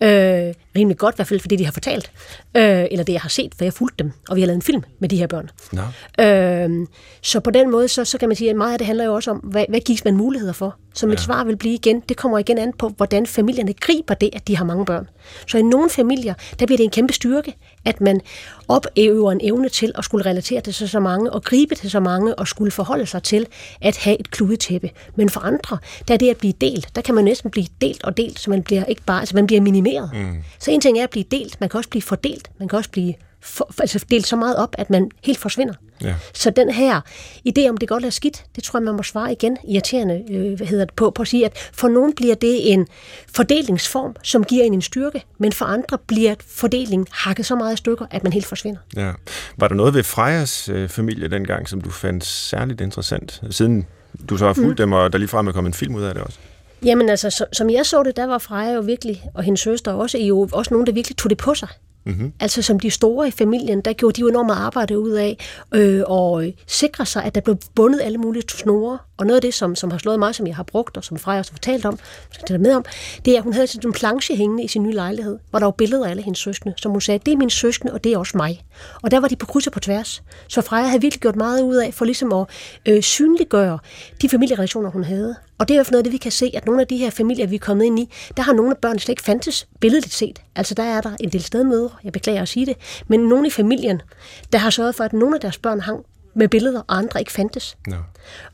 [0.00, 2.10] øh, rimelig godt, i hvert fald fordi de har fortalt,
[2.56, 4.56] øh, eller det jeg har set, for jeg har fulgt dem, og vi har lavet
[4.56, 5.50] en film med de her børn.
[5.72, 5.82] No.
[6.24, 6.86] Øh,
[7.22, 9.14] så på den måde, så, så kan man sige, at meget af det handler jo
[9.14, 10.76] også om, hvad, hvad gives man muligheder for?
[10.94, 11.24] Så mit ja.
[11.24, 14.56] svar vil blive igen, det kommer igen an på, hvordan familierne griber det, at de
[14.56, 15.08] har mange børn.
[15.48, 18.20] Så i nogle familier, der bliver det en kæmpe styrke, at man
[18.68, 22.00] opøver en evne til at skulle relatere til så, så mange, og gribe til så
[22.00, 23.46] mange, og skulle forholde sig til
[23.80, 24.90] at have et kludetæppe.
[25.16, 25.78] Men for andre,
[26.08, 28.50] der er det at blive delt, der kan man næsten blive delt og delt, så
[28.50, 30.10] man bliver ikke bare, altså man bliver minimeret.
[30.14, 30.36] Mm.
[30.58, 32.90] Så en ting er at blive delt, man kan også blive fordelt, man kan også
[32.90, 35.74] blive for, altså delt så meget op, at man helt forsvinder.
[36.02, 36.14] Ja.
[36.34, 37.00] Så den her
[37.48, 40.56] idé om det godt eller skidt, det tror jeg, man må svare igen irriterende øh,
[40.56, 42.86] hvad hedder det, på, på at sige, at for nogen bliver det en
[43.34, 47.76] fordelingsform, som giver en en styrke, men for andre bliver fordeling hakket så meget i
[47.76, 48.80] stykker, at man helt forsvinder.
[48.96, 49.12] Ja.
[49.56, 53.86] Var der noget ved Frejas øh, familie dengang, som du fandt særligt interessant, siden
[54.28, 54.76] du så har fulgt mm.
[54.76, 56.38] dem, og der lige frem er kommet en film ud af det også?
[56.84, 59.92] Jamen altså, så, som jeg så det, der var Freja jo virkelig, og hendes søster
[59.92, 61.68] også, jo også nogen, der virkelig tog det på sig.
[62.04, 62.32] Mm-hmm.
[62.40, 65.36] Altså som de store i familien, der gjorde de jo enormt arbejde ud af
[65.74, 68.98] øh, og øh, sikre sig, at der blev bundet alle mulige snore.
[69.16, 71.18] Og noget af det, som, som har slået mig, som jeg har brugt, og som
[71.18, 71.98] Freja også har fortalt om,
[72.30, 72.84] skal tage med om,
[73.24, 75.66] det er, at hun havde sådan en planche hængende i sin nye lejlighed, hvor der
[75.66, 78.12] var billeder af alle hendes søskende, som hun sagde, det er min søskende, og det
[78.12, 78.64] er også mig.
[79.02, 80.22] Og der var de på kryds og på tværs.
[80.48, 82.46] Så Freja havde virkelig gjort meget ud af for ligesom at
[82.88, 83.78] øh, synliggøre
[84.22, 85.36] de familierelationer, hun havde.
[85.62, 87.10] Og det er jo noget af det, vi kan se, at nogle af de her
[87.10, 90.14] familier, vi er kommet ind i, der har nogle af børnene slet ikke fandtes billedligt
[90.14, 90.42] set.
[90.56, 92.76] Altså der er der en del stedmøder, jeg beklager at sige det,
[93.08, 94.02] men nogle i familien,
[94.52, 97.32] der har sørget for, at nogle af deres børn hang med billeder, og andre ikke
[97.32, 97.76] fandtes.
[97.86, 97.96] No.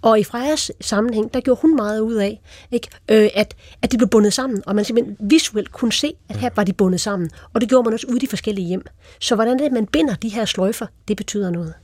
[0.02, 2.40] Og i Frejas sammenhæng, der gjorde hun meget ud af,
[2.70, 2.88] ikke?
[3.08, 6.50] Øh, at, at de blev bundet sammen, og man simpelthen visuelt kunne se, at her
[6.56, 7.30] var de bundet sammen.
[7.54, 8.86] Og det gjorde man også ude i de forskellige hjem.
[9.20, 11.74] Så hvordan det, man binder de her sløjfer, det betyder noget.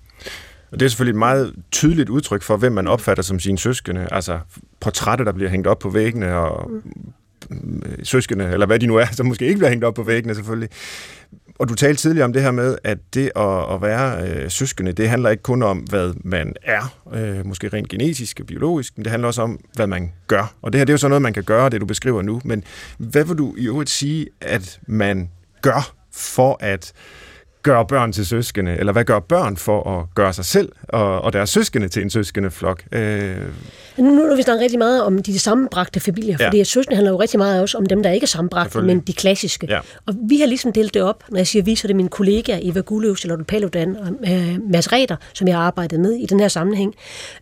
[0.74, 4.08] Og det er selvfølgelig et meget tydeligt udtryk for, hvem man opfatter som sine søskende.
[4.10, 4.38] Altså
[4.80, 6.70] portrætter, der bliver hængt op på væggene, og
[7.50, 8.04] mm.
[8.04, 10.68] søskende, eller hvad de nu er, som måske ikke bliver hængt op på væggene selvfølgelig.
[11.58, 14.92] Og du talte tidligere om det her med, at det at, at være øh, søskende,
[14.92, 19.04] det handler ikke kun om, hvad man er, øh, måske rent genetisk og biologisk, men
[19.04, 20.54] det handler også om, hvad man gør.
[20.62, 22.40] Og det her det er jo så noget, man kan gøre, det du beskriver nu.
[22.44, 22.64] Men
[22.98, 25.30] hvad vil du i øvrigt sige, at man
[25.62, 26.92] gør for at
[27.64, 31.32] gøre børn til søskende, eller hvad gør børn for at gøre sig selv og, og
[31.32, 32.82] deres søskende til en søskende flok?
[32.92, 33.36] Øh...
[33.96, 36.64] Nu, nu er vi snakket rigtig meget om de sammenbragte familier, fordi ja.
[36.64, 39.66] søskende handler jo rigtig meget også om dem, der ikke er sammenbragte, men de klassiske.
[39.70, 39.80] Ja.
[40.06, 42.08] Og vi har ligesom delt det op, når jeg siger vi, så er det min
[42.08, 46.26] kollega Eva Gulløv, Charlotte Paludan og øh, Mads Reder, som jeg har arbejdet med i
[46.26, 46.94] den her sammenhæng,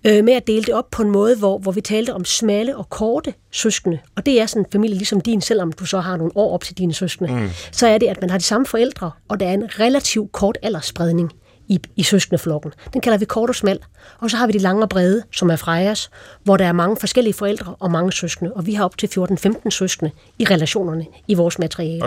[0.07, 2.77] øh, med at dele det op på en måde, hvor, hvor vi talte om smalle
[2.77, 3.99] og korte søskende.
[4.17, 6.65] Og det er sådan en familie ligesom din, selvom du så har nogle år op
[6.65, 7.33] til dine søskende.
[7.33, 7.49] Mm.
[7.73, 10.59] Så er det, at man har de samme forældre, og der er en relativt kort
[10.63, 11.33] aldersspredning
[11.69, 12.73] i, i søskendeflokken.
[12.93, 13.79] Den kalder vi kort og smal.
[14.19, 16.11] Og så har vi de lange og brede, som er Frejas,
[16.45, 18.53] hvor der er mange forskellige forældre og mange søskende.
[18.53, 22.05] Og vi har op til 14-15 søskende i relationerne i vores materiale.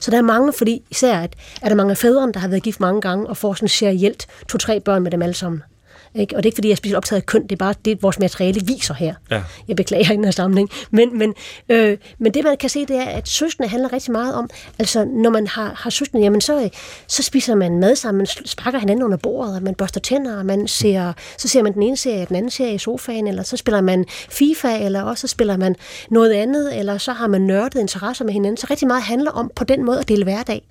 [0.00, 2.62] Så der er mange, fordi især at, er der mange af fædrene, der har været
[2.62, 5.62] gift mange gange og får sådan serielt to-tre børn med dem alle sammen.
[6.14, 6.36] Ikke?
[6.36, 8.02] Og det er ikke, fordi jeg er specielt optaget af køn, det er bare det,
[8.02, 9.14] vores materiale viser her.
[9.30, 9.42] Ja.
[9.68, 10.70] Jeg beklager i den her sammenhæng.
[10.90, 11.34] Men, men,
[11.68, 15.04] øh, men det, man kan se, det er, at søskende handler rigtig meget om, altså
[15.04, 16.70] når man har, har søskende, jamen så,
[17.06, 20.46] så spiser man mad sammen, man sparker hinanden under bordet, og man børster tænder, og
[20.46, 23.56] man ser, så ser man den ene serie, den anden serie i sofaen, eller så
[23.56, 25.76] spiller man FIFA, eller også så spiller man
[26.10, 28.56] noget andet, eller så har man nørdet interesser med hinanden.
[28.56, 30.62] Så rigtig meget handler om på den måde at dele hverdag.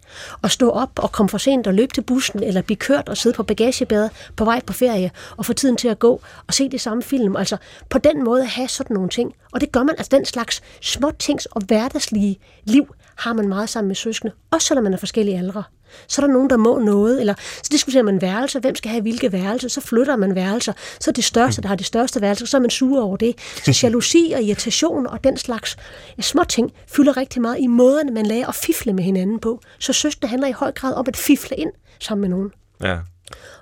[0.42, 3.18] Og stå op og komme for sent og løbe til bussen, eller blive kørt og
[3.18, 6.70] sidde på bagagebæret på vej på ferie, og få tiden til at gå og se
[6.70, 7.36] det samme film.
[7.36, 7.58] Altså
[7.90, 9.34] på den måde have sådan nogle ting.
[9.54, 13.70] Og det gør man, altså den slags små tings og hverdagslige liv har man meget
[13.70, 15.64] sammen med søskende, også selvom man er forskellige aldre.
[16.08, 19.02] Så er der nogen, der må noget, eller så diskuterer man værelser, hvem skal have
[19.02, 22.48] hvilke værelser, så flytter man værelser, så er det største, der har det største værelse,
[22.48, 23.36] så er man sur over det.
[23.64, 25.78] Så jalousi og irritation og den slags
[26.18, 29.62] ja, små ting fylder rigtig meget i måden, man lærer at fifle med hinanden på.
[29.80, 32.52] Så søskende handler i høj grad om at fifle ind sammen med nogen.
[32.84, 32.98] Ja.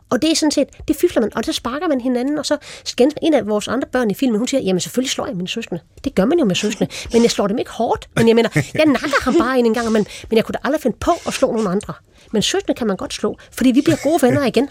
[0.10, 2.58] Og det er sådan set, det fifler man, og så sparker man hinanden, og så
[2.86, 5.48] skændes en af vores andre børn i filmen, hun siger, jamen selvfølgelig slår jeg mine
[5.48, 5.82] søskende.
[6.04, 8.10] Det gør man jo med søskende, men jeg slår dem ikke hårdt.
[8.15, 10.82] Men jeg mener, jeg nakker ham bare en gang, men, men jeg kunne da aldrig
[10.82, 11.93] finde på at slå nogen andre.
[12.32, 14.69] Men søskende kan man godt slå, fordi vi bliver gode venner igen.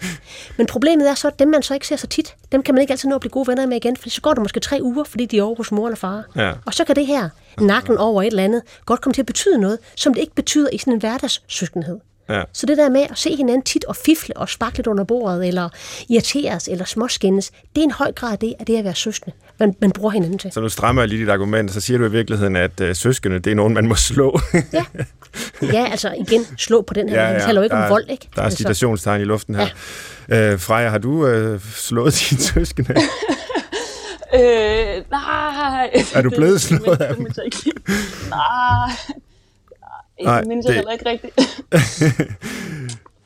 [0.57, 2.81] Men problemet er så, at dem man så ikke ser så tit, dem kan man
[2.81, 4.79] ikke altid nå at blive gode venner med igen, for så går det måske tre
[4.81, 6.23] uger, fordi de er over hos mor eller far.
[6.35, 6.53] Ja.
[6.65, 9.57] Og så kan det her, nakken over et eller andet, godt komme til at betyde
[9.57, 11.99] noget, som det ikke betyder i sådan en hverdagssøskenhed.
[12.29, 12.43] Ja.
[12.53, 15.47] Så det der med at se hinanden tit og fifle og sparke lidt under bordet,
[15.47, 15.69] eller
[16.09, 19.35] irriteres, eller småskændes, det er en høj grad af det, af det at være søskende,
[19.59, 20.51] man, man bruger hinanden til.
[20.51, 23.39] Så nu strammer jeg lige dit argument, så siger du i virkeligheden, at øh, søskende,
[23.39, 24.39] det er nogen, man må slå.
[24.73, 24.85] Ja.
[25.61, 27.21] ja, altså igen, slå på den her.
[27.21, 27.33] Ja, ja.
[27.35, 28.27] Vi taler jo ikke der om er- vold, ikke?
[28.35, 29.67] Der er Altså, citationstegn i luften her.
[30.29, 30.51] Ja.
[30.53, 32.95] Øh, Freja, har du øh, slået dine søskende?
[34.35, 35.89] Øh, nej.
[36.13, 37.15] Er du blevet slået af
[37.45, 37.71] ikke.
[38.29, 38.91] Nej.
[40.23, 41.33] Nej, det mindes jeg det- heller ikke rigtigt.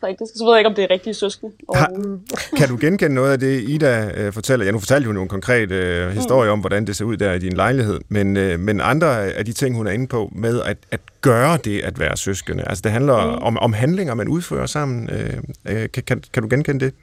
[0.02, 0.32] Faktisk.
[0.36, 1.52] Så ved jeg ikke, om det er rigtige søskende.
[1.76, 2.18] Har-.
[2.58, 4.66] Kan du genkende noget af det, Ida øh, fortæller?
[4.66, 7.34] Ja, nu fortalte hun jo en konkret øh, historie om, hvordan det ser ud der
[7.34, 10.62] i din lejlighed, men, øh, men andre af de ting, hun er inde på med
[10.62, 13.44] at, at gøre det at være søskende, altså det handler mm.
[13.44, 15.10] om, om handlinger, man udfører sammen.
[15.10, 16.94] Øh, øh, kan, kan, kan du genkende det?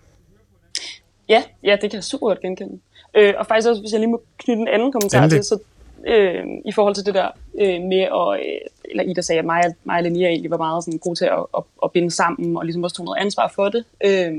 [1.29, 2.79] Ja, ja, det kan jeg super godt genkende.
[3.17, 5.39] Øh, og faktisk også, hvis jeg lige må knytte en anden kommentar Endelig.
[5.43, 5.59] til, så
[6.07, 7.29] øh, i forhold til det der
[7.61, 10.85] øh, med, at, øh, eller Ida sagde, at mig, mig og Linnea egentlig var meget
[10.85, 13.69] sådan, gode til at, at, at binde sammen, og ligesom også tog noget ansvar for
[13.69, 13.85] det.
[14.05, 14.35] Øh,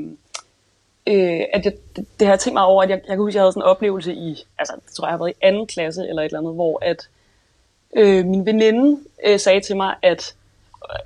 [1.07, 3.29] øh, at jeg, det, det har jeg tænkt mig over, at jeg, jeg kan huske,
[3.29, 5.45] at jeg havde sådan en oplevelse i, altså det tror jeg, jeg har været i
[5.45, 7.07] anden klasse eller et eller andet, hvor at
[7.95, 10.35] øh, min veninde øh, sagde til mig, at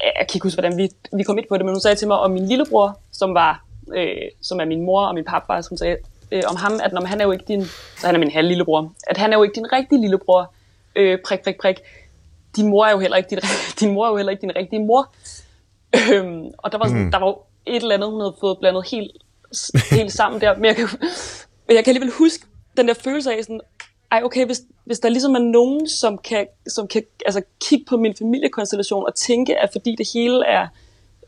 [0.04, 2.08] jeg kan ikke huske, hvordan vi, vi kom ind på det, men hun sagde til
[2.08, 3.66] mig om min lillebror, som var,
[3.96, 5.98] øh, som er min mor og min papfar, som sagde
[6.36, 7.66] øh, om ham, at når han er jo ikke din,
[7.98, 10.54] så han er min halv lillebror, at han er jo ikke din rigtige lillebror,
[10.96, 11.76] øh, prik, prik, prik.
[12.56, 13.40] Din mor er jo heller ikke din,
[13.80, 15.14] din mor er jo heller ikke din rigtige mor.
[16.12, 17.12] Øhm, og der var, sådan, mm.
[17.12, 19.12] der var jo et eller andet, hun havde fået blandet helt,
[19.92, 20.56] helt sammen der.
[20.56, 20.88] Men jeg kan,
[21.68, 22.46] men jeg kan alligevel huske
[22.78, 23.62] den der følelse af sådan,
[24.12, 27.98] ej okay, hvis, hvis der ligesom er nogen, som kan, som kan altså, kigge på
[27.98, 30.68] min familiekonstellation og tænke, at fordi det hele er,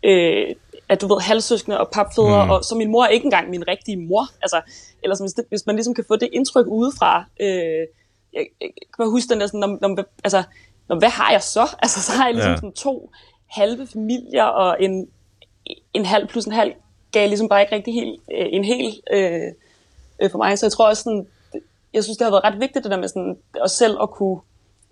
[0.04, 0.56] øh,
[0.90, 2.52] at du ved, halvsøskende og papfædre, mm.
[2.52, 4.28] og så min mor er ikke engang min rigtige mor.
[4.42, 4.62] Altså,
[5.04, 7.26] eller sådan, hvis, det, hvis man ligesom kan få det indtryk udefra.
[7.40, 7.48] Øh,
[8.34, 10.44] jeg, jeg kan bare huske den der sådan, når, når, altså,
[10.90, 11.76] når, hvad har jeg så?
[11.84, 12.56] Altså, så har jeg ligesom Ja.
[12.56, 13.12] sådan to
[13.48, 15.08] halve familier, og en,
[15.94, 16.74] en halv plus en halv
[17.12, 19.52] gav ligesom bare ikke rigtig helt, øh, en hel øh,
[20.22, 20.60] øh, for mig.
[20.60, 21.28] Så jeg tror også sådan,
[21.94, 24.40] jeg synes, det har været ret vigtigt det der med sådan, at selv at kunne,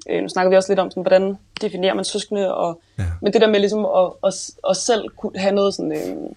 [0.09, 3.03] øh, nu snakker vi også lidt om, sådan, hvordan definerer man søskende, og, ja.
[3.21, 4.33] men det der med ligesom at, at,
[4.69, 6.29] at selv kunne have noget sådan, øh,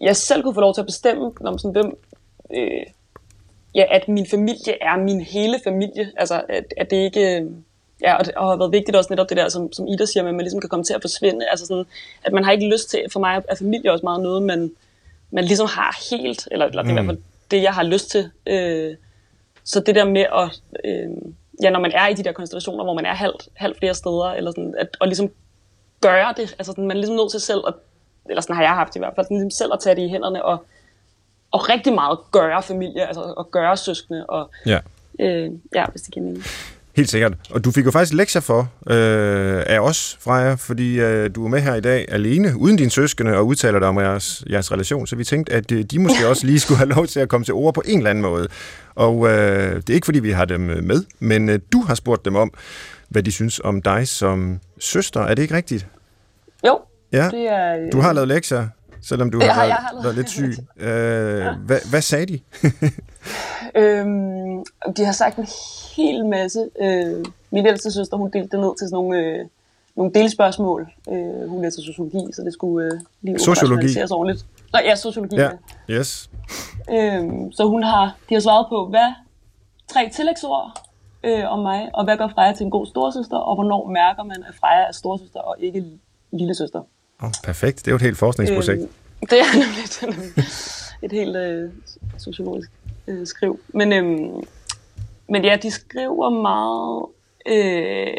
[0.00, 1.98] jeg selv kunne få lov til at bestemme, om sådan, hvem,
[2.54, 2.86] øh,
[3.74, 7.48] ja, at min familie er min hele familie, altså at, at det ikke,
[8.02, 10.22] ja, og det og har været vigtigt også netop det der, som, som Ida siger,
[10.22, 11.84] med, at man ligesom kan komme til at forsvinde, altså sådan,
[12.24, 14.70] at man har ikke lyst til, for mig er familie også meget noget, man,
[15.30, 18.10] man ligesom har helt, eller, eller det er i hvert fald det, jeg har lyst
[18.10, 18.30] til.
[18.46, 18.96] Øh,
[19.64, 21.10] så det der med at, øh,
[21.62, 24.24] ja, når man er i de der konstellationer, hvor man er halvt, halvt flere steder,
[24.24, 25.30] eller sådan, at, og ligesom
[26.00, 27.74] gøre det, altså sådan, man er ligesom nødt til selv, at,
[28.30, 30.44] eller sådan har jeg haft i hvert fald, ligesom selv at tage det i hænderne,
[30.44, 30.64] og,
[31.50, 34.80] og rigtig meget gøre familie, altså at gøre søskende, og Ja.
[35.18, 36.44] øh, ja, hvis det giver mening.
[36.96, 37.32] Helt sikkert.
[37.50, 41.48] Og du fik jo faktisk lektier for øh, af os, Freja, fordi øh, du er
[41.48, 45.06] med her i dag alene, uden dine søskende, og udtaler dig om jeres, jeres relation.
[45.06, 47.44] Så vi tænkte, at øh, de måske også lige skulle have lov til at komme
[47.44, 48.48] til ord på en eller anden måde.
[48.94, 51.94] Og øh, det er ikke, fordi vi har dem øh, med, men øh, du har
[51.94, 52.52] spurgt dem om,
[53.08, 55.20] hvad de synes om dig som søster.
[55.20, 55.86] Er det ikke rigtigt?
[56.66, 56.78] Jo,
[57.12, 57.28] Ja.
[57.32, 57.76] det er...
[57.86, 58.68] øh, Du har lavet lektier,
[59.08, 60.54] selvom du Ja, har, jeg været, har været lidt syg.
[60.76, 62.40] Øh, hvad, hvad sagde de?
[63.76, 64.64] Øhm,
[64.96, 65.46] de har sagt en
[65.96, 66.68] hel masse.
[66.80, 69.46] Øh, min ældste søster, hun delte det ned til sådan nogle, øh,
[69.96, 70.88] nogle delspørgsmål.
[71.10, 73.98] Øh, hun læser sociologi, så det skulle øh, lige Sociologi?
[74.10, 74.46] ordentligt.
[74.72, 75.36] Nå, ja, sociologi.
[75.36, 75.50] Ja,
[75.88, 75.94] Ja.
[75.98, 76.30] yes.
[76.90, 79.12] Øhm, så hun har, de har svaret på, hvad
[79.92, 80.80] tre tillægsord
[81.24, 84.44] øh, om mig, og hvad gør Freja til en god storsøster, og hvornår mærker man,
[84.48, 85.84] at Freja er storsøster og ikke
[86.32, 86.80] lille søster.
[87.24, 87.78] Oh, perfekt.
[87.78, 88.80] Det er jo et helt forskningsprojekt.
[88.82, 88.88] Øhm,
[89.30, 90.44] det er nemlig,
[91.02, 91.70] et helt øh,
[92.18, 92.70] sociologisk
[93.06, 93.60] øh, skriv.
[93.68, 94.42] Men, øhm,
[95.28, 97.06] men ja, de skriver meget
[97.46, 98.16] øh,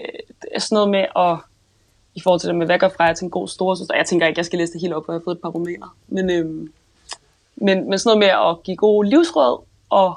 [0.60, 1.38] sådan noget med at
[2.16, 3.96] i forhold til det med, hvad gør Freja til en god storesøster.
[3.96, 5.50] Jeg tænker ikke, jeg skal læse det helt op, for jeg har fået et par
[5.50, 5.96] romaner.
[6.08, 6.74] Men, øhm,
[7.56, 10.16] men, men sådan noget med at give gode livsråd og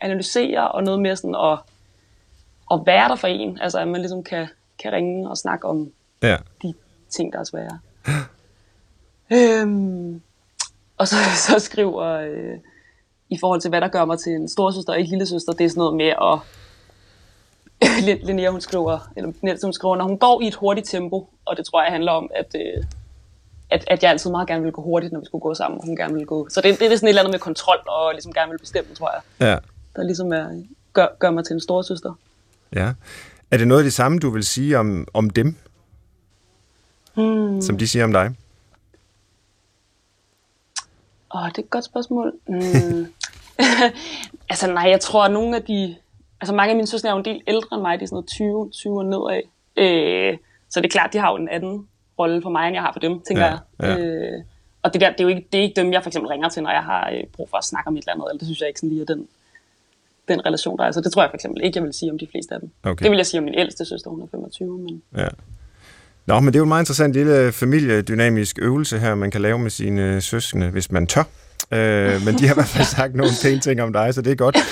[0.00, 1.58] analysere, og noget med sådan at,
[2.72, 3.58] at være der for en.
[3.60, 4.46] Altså, at man ligesom kan,
[4.78, 5.90] kan ringe og snakke om
[6.22, 6.36] Ja.
[6.62, 6.74] de
[7.10, 7.78] ting, der er svære.
[9.32, 10.20] Øhm,
[10.96, 11.16] og så,
[11.48, 12.58] så skriver, øh,
[13.30, 15.68] i forhold til, hvad der gør mig til en storsøster og ikke lillesøster, det er
[15.68, 16.38] sådan noget med at...
[18.06, 21.28] Lin- Linnea, hun skriver, eller Niels, hun skriver, når hun går i et hurtigt tempo,
[21.44, 22.84] og det tror jeg handler om, at, øh,
[23.70, 25.86] at, at jeg altid meget gerne ville gå hurtigt, når vi skulle gå sammen, og
[25.86, 26.48] hun gerne ville gå.
[26.48, 28.94] Så det, det er sådan et eller andet med kontrol, og ligesom gerne vil bestemme,
[28.94, 29.46] tror jeg.
[29.48, 29.58] Ja.
[29.96, 32.12] Der ligesom er, gør, gør mig til en stor søster.
[32.74, 32.92] Ja.
[33.50, 35.56] Er det noget af det samme, du vil sige om, om dem,
[37.16, 37.60] Hmm.
[37.62, 38.34] som de siger om dig?
[41.34, 42.32] Åh, det er et godt spørgsmål.
[42.46, 43.06] Mm.
[44.50, 45.96] altså nej, jeg tror, at nogle af de...
[46.40, 47.98] Altså mange af mine søstre er jo en del ældre end mig.
[47.98, 49.42] De er sådan noget 20, 20 og nedad.
[49.76, 50.38] Øh,
[50.70, 52.92] så det er klart, de har jo en anden rolle for mig, end jeg har
[52.92, 53.98] for dem, tænker Ja, jeg.
[53.98, 54.04] ja.
[54.04, 54.42] Øh,
[54.82, 56.48] og det, der, det, er jo ikke, det er ikke dem, jeg for eksempel ringer
[56.48, 58.26] til, når jeg har øh, brug for at snakke om et eller andet.
[58.30, 59.28] Eller det synes jeg ikke sådan lige er den,
[60.28, 60.92] den relation, der er.
[60.92, 62.70] Så det tror jeg for eksempel ikke, jeg vil sige om de fleste af dem.
[62.82, 63.02] Okay.
[63.02, 64.78] Det vil jeg sige om min ældste søster, hun er 25.
[64.78, 65.02] Men...
[65.16, 65.28] Ja.
[66.26, 69.58] Nå, men det er jo en meget interessant lille familiedynamisk øvelse her, man kan lave
[69.58, 71.22] med sine søskende, hvis man tør.
[71.72, 74.30] Øh, men de har i hvert fald sagt nogle pæne ting om dig, så det
[74.30, 74.56] er godt.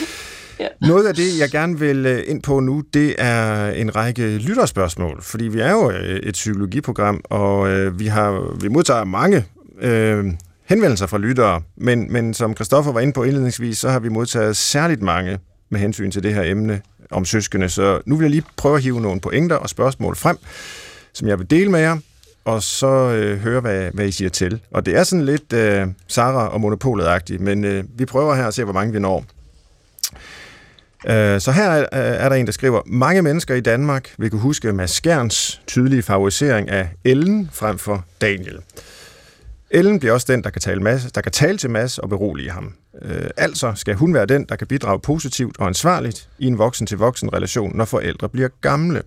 [0.60, 0.66] Ja.
[0.80, 5.22] Noget af det, jeg gerne vil øh, ind på nu, det er en række lytterspørgsmål,
[5.22, 9.44] fordi vi er jo øh, et psykologiprogram, og øh, vi har vi modtager mange
[9.80, 10.24] øh,
[10.64, 14.56] henvendelser fra lyttere, men, men som Christoffer var inde på indledningsvis, så har vi modtaget
[14.56, 15.38] særligt mange
[15.70, 18.82] med hensyn til det her emne om søskende, så nu vil jeg lige prøve at
[18.82, 20.36] hive nogle pointer og spørgsmål frem,
[21.14, 21.96] som jeg vil dele med jer,
[22.44, 24.60] og så øh, høre, hvad, hvad I siger til.
[24.70, 28.54] Og det er sådan lidt øh, Sara og Monopolet-agtigt, men øh, vi prøver her at
[28.54, 29.24] se, hvor mange vi når.
[31.08, 34.30] Øh, Så her er, øh, er der en, der skriver, mange mennesker i Danmark vil
[34.30, 38.58] kunne huske Mads Skjerns tydelige favorisering af Ellen frem for Daniel.
[39.70, 42.50] Ellen bliver også den, der kan tale, Mads, der kan tale til Mads og berolige
[42.50, 42.72] ham.
[43.02, 47.32] Øh, altså skal hun være den, der kan bidrage positivt og ansvarligt i en voksen-til-voksen
[47.32, 49.02] relation, når forældre bliver gamle.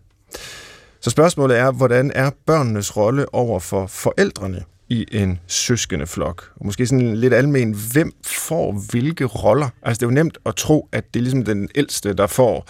[1.07, 6.51] Så spørgsmålet er, hvordan er børnenes rolle over for forældrene i en søskende flok?
[6.55, 9.69] Og måske sådan lidt almen, hvem får hvilke roller?
[9.81, 12.69] Altså det er jo nemt at tro, at det er ligesom den ældste, der får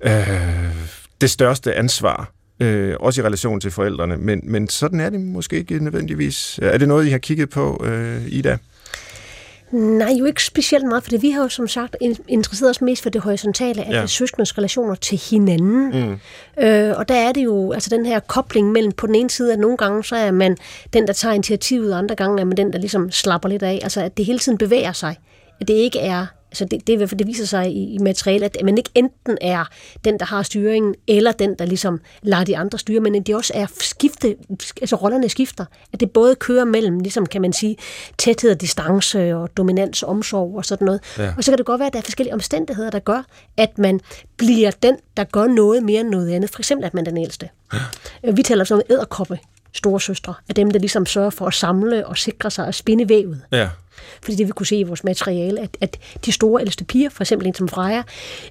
[0.00, 0.74] øh,
[1.20, 4.16] det største ansvar, øh, også i relation til forældrene.
[4.16, 6.58] Men, men sådan er det måske ikke nødvendigvis.
[6.62, 8.58] Er det noget, I har kigget på, øh, Ida?
[9.74, 13.02] Nej, jo ikke specielt meget, for vi har jo som sagt in- interesseret os mest
[13.02, 14.00] for det horisontale, Ja.
[14.00, 16.08] altså søskendes relationer til hinanden.
[16.08, 16.20] Mm.
[16.64, 19.52] Øh, og der er det jo altså den her kobling mellem på den ene side,
[19.52, 20.56] at nogle gange så er man
[20.92, 23.80] den, der tager initiativet, og andre gange er man den, der ligesom slapper lidt af.
[23.82, 25.16] Altså at det hele tiden bevæger sig.
[25.60, 27.94] At det ikke er Altså det, det, er i hvert fald- det viser sig i,
[27.94, 29.64] i materialet, at man ikke enten er
[30.04, 33.34] den, der har styringen, eller den, der ligesom lader de andre styre, men at de
[33.34, 34.36] også er skifte,
[34.80, 35.64] altså rollerne skifter.
[35.92, 37.76] At det både kører mellem, ligesom kan man sige,
[38.18, 41.00] tæthed og distance og dominans og omsorg og sådan noget.
[41.18, 41.32] Ja.
[41.36, 43.22] Og så kan det godt være, at der er forskellige omstændigheder, der gør,
[43.56, 44.00] at man
[44.36, 46.50] bliver den, der gør noget mere end noget andet.
[46.50, 47.48] For eksempel, at man er den ældste.
[48.34, 49.38] Vi taler så om æderkoppe,
[49.72, 53.08] store søstre, af dem, der ligesom sørger for at samle og sikre sig og spinde
[53.08, 53.42] vævet.
[53.52, 53.68] Ja.
[54.22, 57.22] Fordi det vi kunne se i vores materiale, at, at de store ældste piger, for
[57.22, 58.02] eksempel en som Freja,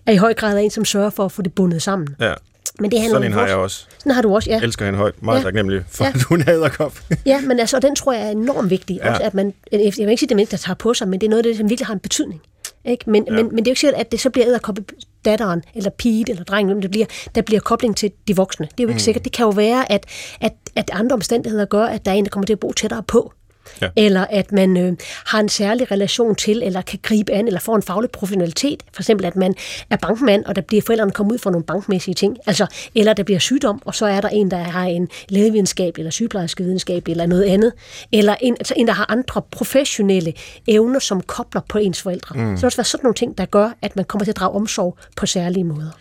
[0.06, 2.08] er i høj grad en, som sørger for at få det bundet sammen.
[2.19, 2.34] ja.
[2.79, 3.86] Men det handler Sådan en har jeg vores- også.
[3.97, 4.56] Sådan har du også, ja.
[4.56, 5.23] Jeg elsker hende højt.
[5.23, 5.43] Meget Ja.
[5.43, 6.10] taknemmelig for, Ja.
[6.15, 6.99] at hun er æderkop.
[7.25, 8.95] Ja, men altså, og den tror jeg er enormt vigtig.
[8.95, 9.06] Ja.
[9.08, 9.12] Ja.
[9.12, 11.21] Også, at man, jeg vil ikke sige, det er mennesker, der tager på sig, men
[11.21, 12.41] det er noget af det, som virkelig har en betydning.
[12.86, 13.10] Ikke?
[13.10, 13.34] Men, ja.
[13.34, 14.84] men, men det er jo ikke sikkert, at det så bliver æderkoppe
[15.25, 18.65] datteren, eller pigen, eller drengen, hvem det bliver, der bliver kobling til de voksne.
[18.65, 18.99] Det er jo ikke mm.
[18.99, 19.23] sikkert.
[19.23, 20.06] Det kan jo være, at,
[20.41, 23.03] at, at andre omstændigheder gør, at der er en, der kommer til at bo tættere
[23.03, 23.34] på.
[23.81, 23.89] Ja.
[23.95, 24.93] Eller at man øh,
[25.25, 28.83] har en særlig relation til, eller kan gribe an, eller får en faglig professionalitet.
[28.93, 29.55] For eksempel, at man
[29.89, 32.38] er bankmand, og der bliver forældrene kommet ud for nogle bankmæssige ting.
[32.45, 36.12] Altså, eller der bliver sygdom, og så er der en, der har en lægevidenskab, eller
[36.12, 37.73] sygeplejerske videnskab, eller noget andet.
[38.12, 40.33] Eller en, altså en, der har andre professionelle
[40.67, 42.36] evner, som kobler på ens forældre.
[42.36, 42.55] Mm.
[42.55, 44.55] Så det også være sådan nogle ting, der gør, at man kommer til at drage
[44.55, 45.91] omsorg på særlige måder.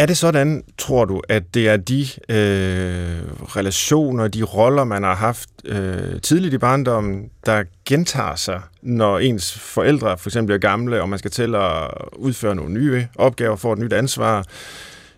[0.00, 3.20] Er det sådan, tror du, at det er de øh,
[3.56, 9.58] relationer, de roller, man har haft øh, tidligt i barndommen, der gentager sig, når ens
[9.58, 13.72] forældre for eksempel er gamle, og man skal til at udføre nogle nye opgaver, får
[13.72, 14.44] et nyt ansvar?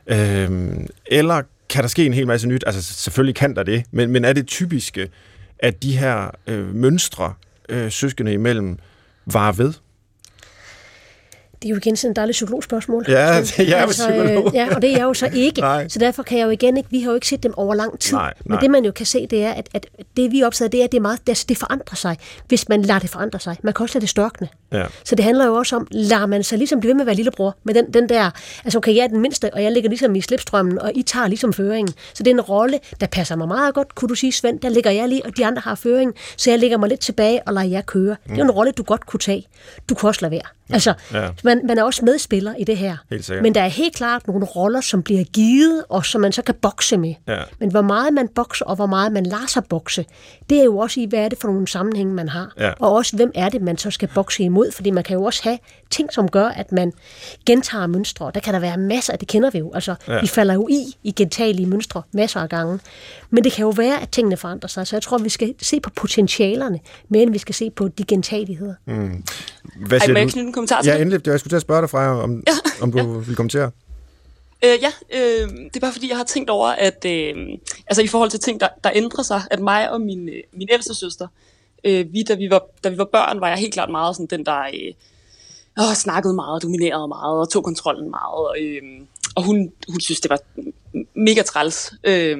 [0.07, 0.73] Øh,
[1.07, 2.64] eller kan der ske en hel masse nyt?
[2.66, 5.09] Altså selvfølgelig kan der det, men, men er det typiske,
[5.59, 7.35] at de her øh, mønstre,
[7.68, 8.79] øh, søskende imellem,
[9.27, 9.73] var ved?
[11.62, 13.05] Det er jo igen sådan et dejligt psykologspørgsmål.
[13.09, 14.46] Ja, Så, jeg er jo psykolog.
[14.46, 15.61] Øh, ja, og det er jeg jo så ikke.
[15.61, 15.88] Nej.
[15.88, 17.98] Så derfor kan jeg jo igen ikke, vi har jo ikke set dem over lang
[17.98, 18.16] tid.
[18.16, 18.61] Nej, Men nej.
[18.61, 20.92] det man jo kan se, det er, at, at det vi af, det er, at
[20.92, 22.16] det, er meget, det, det forandrer sig,
[22.48, 23.57] hvis man lader det forandre sig.
[23.62, 24.48] Man kan også lade det størkne.
[24.72, 24.87] Ja.
[25.04, 27.16] Så det handler jo også om, lader man sig ligesom blive ved med at være
[27.16, 28.30] lillebror, med den, den der,
[28.64, 31.26] altså okay, jeg er den mindste, og jeg ligger ligesom i slipstrømmen, og I tager
[31.28, 31.94] ligesom føringen.
[32.14, 34.68] Så det er en rolle, der passer mig meget godt, kunne du sige, Svend, der
[34.68, 37.54] ligger jeg lige, og de andre har føringen, så jeg ligger mig lidt tilbage og
[37.54, 38.16] lader jer køre.
[38.28, 39.46] Det er en rolle, du godt kunne tage.
[39.88, 40.42] Du kunne også lade være.
[40.70, 41.28] Altså, Ja.
[41.44, 42.96] man, man er også medspiller i det her.
[43.11, 43.42] Helt sikkert.
[43.42, 46.54] Men der er helt klart nogle roller, som bliver givet, og som man så kan
[46.62, 47.14] bokse med.
[47.28, 47.38] Ja.
[47.61, 50.04] Men hvor meget man bokser, og hvor meget man lader sig bokse,
[50.50, 52.52] det er jo også i, hvad er det for nogle sammenhænge, man har.
[52.58, 52.72] Ja.
[52.80, 54.62] Og også, hvem er det, man så skal bokse imod.
[54.62, 55.59] Imod, fordi man kan jo også have
[55.90, 56.92] ting, som gør, at man
[57.46, 58.31] gentager mønstre.
[58.35, 59.70] Der kan der være masser af, det kender vi jo.
[59.75, 60.20] Altså, ja.
[60.20, 62.81] vi falder jo i i gentagelige mønstre masser af gange.
[63.31, 65.81] Men det kan jo være, at tingene forandrer sig, så jeg tror, vi skal se
[65.81, 68.75] på potentialerne, men vi skal se på de gentageligheder.
[68.87, 69.25] Mm.
[69.87, 70.38] Hvad siger Ej, du?
[70.38, 71.27] en kommentar til Ja, endelig.
[71.27, 72.83] Jeg skulle til at spørge dig, Freja, om, ja.
[72.83, 73.04] om du ja.
[73.04, 73.71] vil kommentere.
[74.65, 77.35] Øh, ja, øh, det er bare fordi, jeg har tænkt over, at øh,
[77.87, 80.69] altså i forhold til ting, der, der ændrer sig, at mig og min, øh, min
[80.73, 81.52] ældste søster, øh,
[81.85, 84.46] vi, da, vi var, da vi var børn, var jeg helt klart meget sådan den,
[84.46, 84.92] der øh,
[85.80, 88.35] åh, snakkede meget, dominerede meget og tog kontrollen meget.
[88.35, 88.83] Og, øh,
[89.37, 90.40] og hun, hun synes, det var
[91.14, 91.92] mega træls.
[92.04, 92.38] Øh,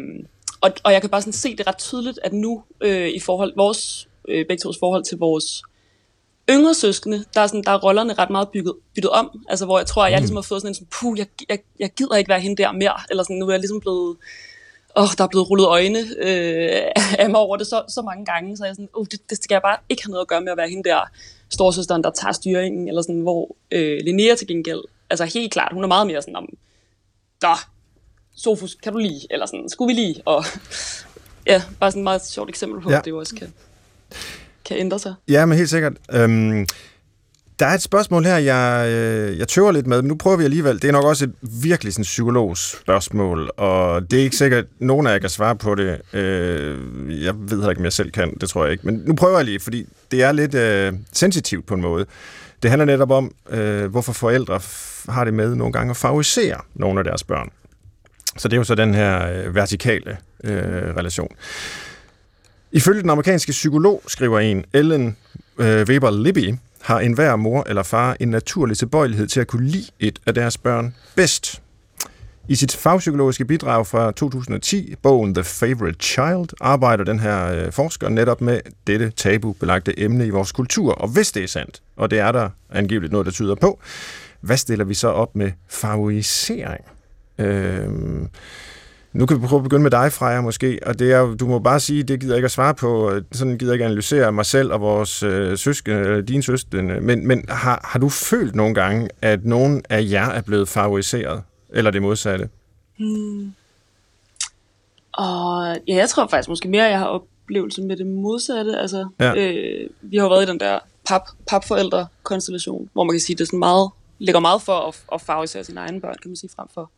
[0.61, 3.53] og, og jeg kan bare sådan se det ret tydeligt, at nu øh, i forhold,
[3.57, 5.63] vores, øh, begge tos forhold til vores
[6.51, 9.41] yngre søskende, der er, sådan, der er rollerne ret meget bygget, byttet om.
[9.49, 10.23] Altså, hvor jeg tror, at jeg mm.
[10.23, 12.73] ligesom har fået sådan en sådan, puh, jeg, jeg, jeg gider ikke være hende der
[12.73, 12.95] mere.
[13.11, 14.17] Eller sådan, nu er jeg ligesom blevet,
[14.97, 16.83] åh, der er blevet rullet øjne øh,
[17.19, 18.57] af mig over det så, så mange gange.
[18.57, 20.53] Så jeg sådan, oh, det, det skal jeg bare ikke have noget at gøre med
[20.53, 21.01] at være hende der
[21.49, 22.89] storsøsteren, der tager styringen.
[22.89, 24.81] Eller sådan, hvor øh, Linnea til gengæld,
[25.11, 26.49] altså helt klart, hun er meget mere sådan om,
[27.43, 27.55] da,
[28.37, 29.27] Sofus, kan du lige?
[29.31, 30.23] Eller sådan, skulle vi lige?
[30.25, 30.45] Og
[31.47, 32.99] ja, bare sådan et meget sjovt eksempel på, ja.
[32.99, 33.53] at det jo også kan
[34.65, 35.15] kan ændre sig.
[35.29, 35.93] Ja, men helt sikkert.
[36.13, 36.67] Øhm,
[37.63, 40.45] der er et spørgsmål her, jeg, øh, jeg tøver lidt med, men nu prøver vi
[40.45, 40.83] alligevel.
[40.83, 44.71] Det er nok også et virkelig sådan psykologisk spørgsmål, og det er ikke sikkert, at
[44.79, 46.15] nogen af jer kan svare på det.
[46.15, 48.87] Øh, jeg ved ikke, om jeg selv kan, det tror jeg ikke.
[48.87, 52.07] Men nu prøver jeg lige, fordi det er lidt øh, sensitivt på en måde.
[52.63, 54.61] Det handler netop om, øh, hvorfor forældre
[55.09, 57.51] har det med nogle gange at favorisere nogle af deres børn.
[58.37, 61.29] Så det er jo så den her øh, vertikale øh, relation.
[62.73, 65.17] Ifølge den amerikanske psykolog, skriver en, Ellen
[65.59, 69.91] øh, Weber Libby, har enhver mor eller far en naturlig tilbøjelighed til at kunne lide
[70.01, 71.63] et af deres børn bedst.
[72.49, 78.09] I sit fagpsykologiske bidrag fra 2010, bogen The Favorite Child, arbejder den her øh, forsker
[78.09, 80.93] netop med dette tabubelagte emne i vores kultur.
[80.93, 83.81] Og hvis det er sandt, og det er der angiveligt noget, der tyder på,
[84.41, 86.85] hvad stiller vi så op med favorisering?
[87.39, 87.89] Øh,
[89.13, 91.59] nu kan vi prøve at begynde med dig, Freja, måske, og det er, du må
[91.59, 94.47] bare sige, det gider jeg ikke at svare på, sådan gider jeg ikke analysere mig
[94.47, 98.75] selv og vores øh, søskende, eller dine søskende, men, men har, har du følt nogle
[98.75, 102.49] gange, at nogen af jer er blevet favoriseret, eller det modsatte?
[102.99, 103.53] Hmm.
[105.13, 108.79] Og ja, jeg tror faktisk måske mere, at jeg har oplevelse med det modsatte.
[108.79, 109.35] Altså, ja.
[109.35, 113.45] øh, vi har været i den der pap, papforældre-konstellation, hvor man kan sige, at det
[113.45, 116.51] er sådan meget, ligger meget for at, at favorisere sine egne børn, kan man sige,
[116.57, 116.91] frem for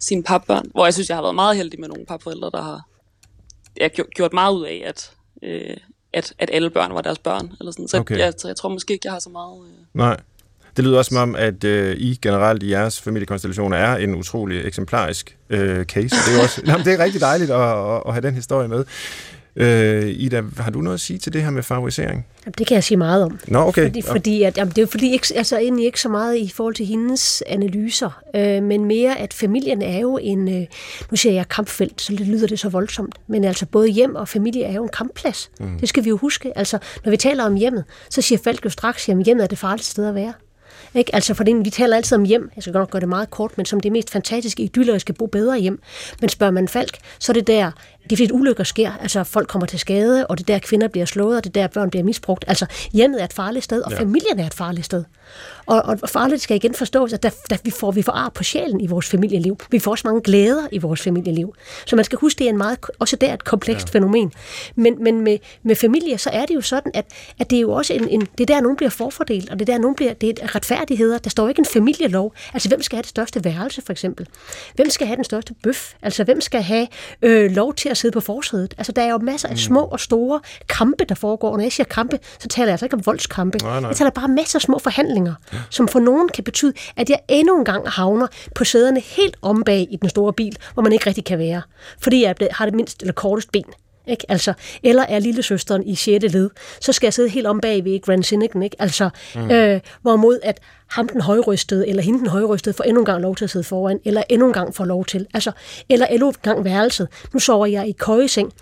[0.00, 2.82] sine papbørn, hvor jeg synes, jeg har været meget heldig med nogle papforældre, der har
[3.76, 5.76] jeg gjort meget ud af, at, øh,
[6.12, 7.52] at, at alle børn var deres børn.
[7.60, 7.88] Eller sådan.
[7.88, 8.14] Så okay.
[8.18, 9.66] jeg, jeg, jeg tror måske ikke, jeg har så meget...
[9.66, 9.72] Øh...
[9.94, 10.16] Nej.
[10.76, 14.64] Det lyder også som om, at øh, I generelt i jeres familiekonstellationer er en utrolig
[14.64, 16.16] eksemplarisk øh, case.
[16.26, 18.84] Det er, også, jamen, det er rigtig dejligt at, at, at have den historie med.
[19.60, 22.26] Øh, Ida, har du noget at sige til det her med favorisering?
[22.44, 23.38] Jamen, det kan jeg sige meget om.
[23.48, 23.86] Nå, okay.
[23.86, 26.74] Fordi, fordi at, jamen, det er fordi ikke, altså, egentlig ikke så meget i forhold
[26.74, 30.66] til hendes analyser, øh, men mere, at familien er jo en, øh,
[31.10, 34.28] nu siger jeg kampfelt, så det lyder det så voldsomt, men altså både hjem og
[34.28, 35.50] familie er jo en kampplads.
[35.60, 35.78] Mm.
[35.78, 36.58] Det skal vi jo huske.
[36.58, 39.58] Altså, når vi taler om hjemmet, så siger Falk jo straks, at hjemmet er det
[39.58, 40.32] farligste sted at være.
[40.94, 41.14] Ikke?
[41.14, 43.56] Altså, for det, vi taler altid om hjem, jeg skal godt gøre det meget kort,
[43.56, 45.80] men som det mest fantastiske idyller, skal bo bedre hjem.
[46.20, 47.70] Men spørger man Falk, så er det der,
[48.10, 51.36] de fleste ulykker sker, altså folk kommer til skade, og det der kvinder bliver slået,
[51.36, 52.44] og det der børn bliver misbrugt.
[52.48, 54.00] Altså hjemmet er et farligt sted, og ja.
[54.00, 55.04] familien er et farligt sted.
[55.66, 58.44] Og, og farligt skal igen forstås, at der, der vi får vi får ar på
[58.44, 59.58] sjælen i vores familieliv.
[59.70, 61.54] Vi får også mange glæder i vores familieliv.
[61.86, 63.98] Så man skal huske, det er en meget, også der et komplekst ja.
[63.98, 64.32] fænomen.
[64.74, 67.06] Men, men med, med familie, så er det jo sådan, at,
[67.38, 69.68] at det er jo også en, en, det er der, nogen bliver forfordelt, og det
[69.68, 71.18] er der, nogen bliver, det er retfærdigheder.
[71.18, 72.34] Der står ikke en familielov.
[72.54, 74.26] Altså, hvem skal have det største værelse, for eksempel?
[74.74, 75.92] Hvem skal have den største bøf?
[76.02, 76.86] Altså, hvem skal have
[77.22, 78.74] øh, lov til at sidde på forsædet?
[78.78, 79.58] Altså, der er jo masser af mm.
[79.58, 81.56] små og store kampe, der foregår.
[81.56, 83.58] Når jeg siger kampe, så taler jeg altså ikke om voldskampe.
[83.58, 83.88] Nej, nej.
[83.88, 85.58] Jeg taler bare masser af små forhandlinger, ja.
[85.70, 89.62] som for nogen kan betyde, at jeg endnu en gang havner på sæderne helt om
[89.64, 91.62] bag i den store bil, hvor man ikke rigtig kan være.
[92.00, 93.64] Fordi jeg har det mindst eller kortest ben.
[94.10, 94.24] Ikke?
[94.28, 94.52] Altså,
[94.82, 96.24] eller er lille søsteren i 6.
[96.32, 96.50] led,
[96.80, 98.76] så skal jeg sidde helt om bag ved Grand Cynic, ikke?
[98.78, 99.50] Altså, mm.
[99.50, 103.36] øh, hvorimod at ham den højrystede, eller hende den højrystede, får endnu en gang lov
[103.36, 105.26] til at sidde foran, eller endnu en gang får lov til.
[105.34, 105.52] Altså,
[105.88, 107.08] eller endnu en gang værelset.
[107.32, 108.52] Nu sover jeg i køjeseng,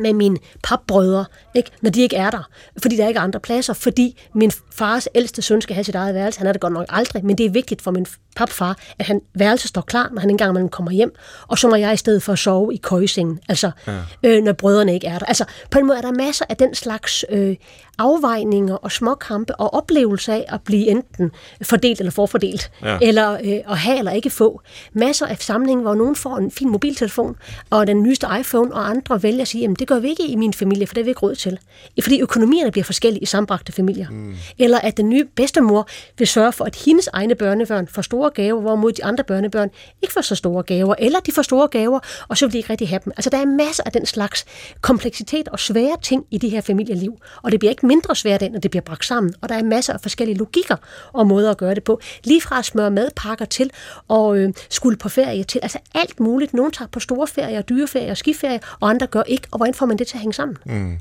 [0.00, 1.24] med mine papbrødre,
[1.54, 1.70] ikke?
[1.80, 2.48] når de ikke er der,
[2.82, 6.14] fordi der ikke er andre pladser, fordi min fars ældste søn skal have sit eget
[6.14, 6.38] værelse.
[6.38, 9.20] Han er det godt nok aldrig, men det er vigtigt for min papfar, at han
[9.34, 11.14] værelse står klar, når han engang man kommer hjem,
[11.48, 14.00] og så må jeg i stedet for at sove i køjesengen, altså ja.
[14.22, 15.26] øh, når brødrene ikke er der.
[15.26, 17.56] Altså på en måde er der masser af den slags øh,
[17.98, 21.30] afvejninger og småkampe og oplevelser af at blive enten
[21.62, 22.98] fordelt eller forfordelt, ja.
[23.02, 24.60] eller øh, at have eller ikke få.
[24.92, 27.36] Masser af sammenhænge, hvor nogen får en fin mobiltelefon
[27.70, 30.36] og den nyeste iPhone, og andre vælger at sige, jamen det gør vi ikke i
[30.36, 31.58] min familie, for det er vi ikke råd til.
[32.02, 34.10] Fordi økonomierne bliver forskellige i sambragte familier.
[34.10, 34.34] Mm.
[34.58, 35.88] Eller at den nye bedstemor
[36.18, 39.70] vil sørge for, at hendes egne børnebørn får store gaver, hvorimod de andre børnebørn
[40.02, 42.70] ikke får så store gaver, eller de får store gaver, og så vil de ikke
[42.70, 43.12] rigtig have dem.
[43.16, 44.44] Altså der er masser af den slags
[44.80, 48.60] kompleksitet og svære ting i det her familieliv, og det bliver ikke mindre svært, når
[48.60, 50.76] det bliver bragt sammen, og der er masser af forskellige logikker
[51.12, 52.00] og måder at gøre det på.
[52.24, 53.70] Lige fra at smøre madpakker til
[54.08, 56.54] og øh, skulle på ferie til, altså alt muligt.
[56.54, 59.86] Nogle tager på store ferier, dyreferier og skiferier, og andre gør ikke, og hvordan får
[59.86, 60.56] man det til at hænge sammen?
[60.64, 60.98] Mm.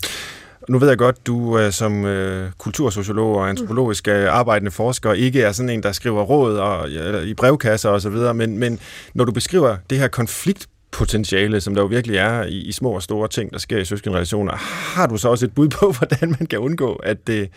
[0.69, 5.41] Nu ved jeg godt, du øh, som øh, kultursociolog og antropologisk øh, arbejdende forsker ikke
[5.41, 8.79] er sådan en, der skriver råd og, øh, i brevkasser osv., men, men
[9.13, 10.67] når du beskriver det her konflikt
[10.97, 13.85] potentiale, som der jo virkelig er i, i små og store ting, der sker i
[13.85, 14.53] søskenrelationer,
[14.95, 17.49] har du så også et bud på, hvordan man kan undgå, at det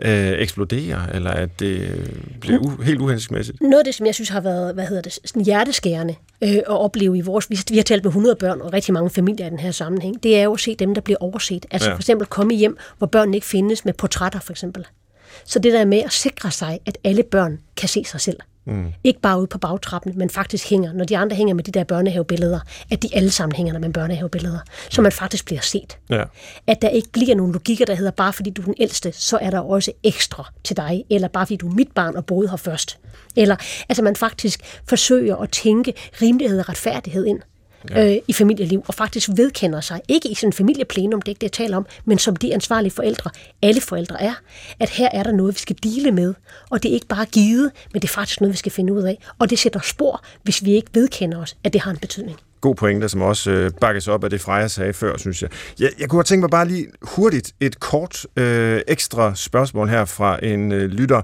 [0.00, 1.90] øh, eksploderer, eller at det
[2.40, 3.60] bliver u- helt uhensigtsmæssigt?
[3.60, 6.66] Noget af det, som jeg synes har været hvad hedder det, sådan hjerteskærende øh, at
[6.66, 7.50] opleve i vores...
[7.50, 10.22] Vi har talt med 100 børn og rigtig mange familier i den her sammenhæng.
[10.22, 11.66] Det er jo at se dem, der bliver overset.
[11.70, 11.94] Altså ja.
[11.94, 14.86] for eksempel komme hjem, hvor børnene ikke findes med portrætter for eksempel.
[15.44, 18.36] Så det der med at sikre sig, at alle børn kan se sig selv.
[18.68, 18.92] Mm.
[19.04, 21.84] Ikke bare ude på bagtrappen, men faktisk hænger, når de andre hænger med de der
[21.84, 22.60] børnehavebilleder,
[22.90, 24.58] at de alle sammen hænger med børnehavebilleder,
[24.90, 25.98] så man faktisk bliver set.
[26.10, 26.24] Ja.
[26.66, 29.38] At der ikke bliver nogen logikker, der hedder, bare fordi du er den ældste, så
[29.40, 32.50] er der også ekstra til dig, eller bare fordi du er mit barn og boede
[32.50, 32.98] her først.
[33.36, 33.56] Eller
[33.88, 37.40] altså man faktisk forsøger at tænke rimelighed og retfærdighed ind
[37.90, 38.14] ja.
[38.14, 41.40] øh, i familieliv, og faktisk vedkender sig, ikke i sådan en familieplenum, det er ikke
[41.40, 43.30] det, jeg taler om, men som de ansvarlige forældre,
[43.62, 44.34] alle forældre er,
[44.80, 46.34] at her er der noget, vi skal dele med,
[46.70, 49.02] og det er ikke bare givet, men det er faktisk noget, vi skal finde ud
[49.02, 52.38] af, og det sætter spor, hvis vi ikke vedkender os, at det har en betydning
[52.60, 55.50] god pointe, som også øh, bakkes op af det Freja sagde før, synes jeg.
[55.80, 55.90] jeg.
[55.98, 60.44] Jeg kunne have tænkt mig bare lige hurtigt et kort øh, ekstra spørgsmål her fra
[60.44, 61.22] en øh, lytter.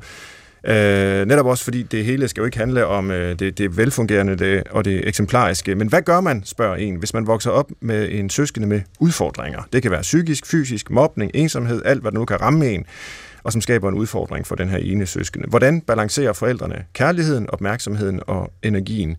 [0.67, 4.37] Øh, netop også fordi det hele skal jo ikke handle om øh, det, det velfungerende
[4.37, 5.75] det, og det eksemplariske.
[5.75, 9.63] Men hvad gør man, spørger en, hvis man vokser op med en søskende med udfordringer?
[9.73, 12.87] Det kan være psykisk, fysisk, mobning, ensomhed, alt hvad der nu kan ramme en
[13.45, 15.49] og som skaber en udfordring for den her ene søskende.
[15.49, 19.17] Hvordan balancerer forældrene kærligheden, opmærksomheden og energien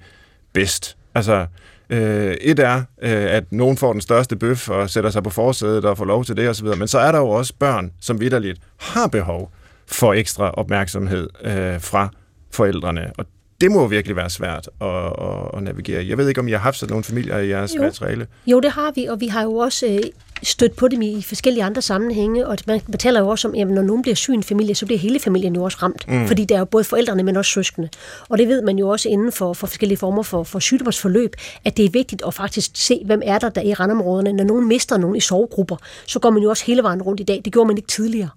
[0.53, 0.97] bedst?
[1.15, 1.45] Altså,
[1.89, 5.85] øh, et er, øh, at nogen får den største bøf og sætter sig på forsædet
[5.85, 8.59] og får lov til det osv., men så er der jo også børn, som vidderligt
[8.77, 9.51] har behov
[9.87, 12.09] for ekstra opmærksomhed øh, fra
[12.51, 13.11] forældrene.
[13.17, 13.25] Og
[13.61, 16.59] det må virkelig være svært at, at, at navigere Jeg ved ikke, om I har
[16.59, 17.81] haft sådan nogle familier i jeres jo.
[17.81, 18.27] materiale?
[18.47, 19.99] Jo, det har vi, og vi har jo også øh,
[20.43, 23.81] stødt på dem i forskellige andre sammenhænge, og man betaler jo også om, at når
[23.81, 26.27] nogen bliver syg i en familie, så bliver hele familien jo også ramt, mm.
[26.27, 27.89] fordi der er jo både forældrene, men også søskende.
[28.29, 31.77] Og det ved man jo også inden for, for forskellige former for, for sygdomsforløb, at
[31.77, 34.33] det er vigtigt at faktisk se, hvem er der der i randområderne.
[34.33, 35.75] Når nogen mister nogen i sovegrupper,
[36.05, 37.41] så går man jo også hele vejen rundt i dag.
[37.45, 38.29] Det gjorde man ikke tidligere.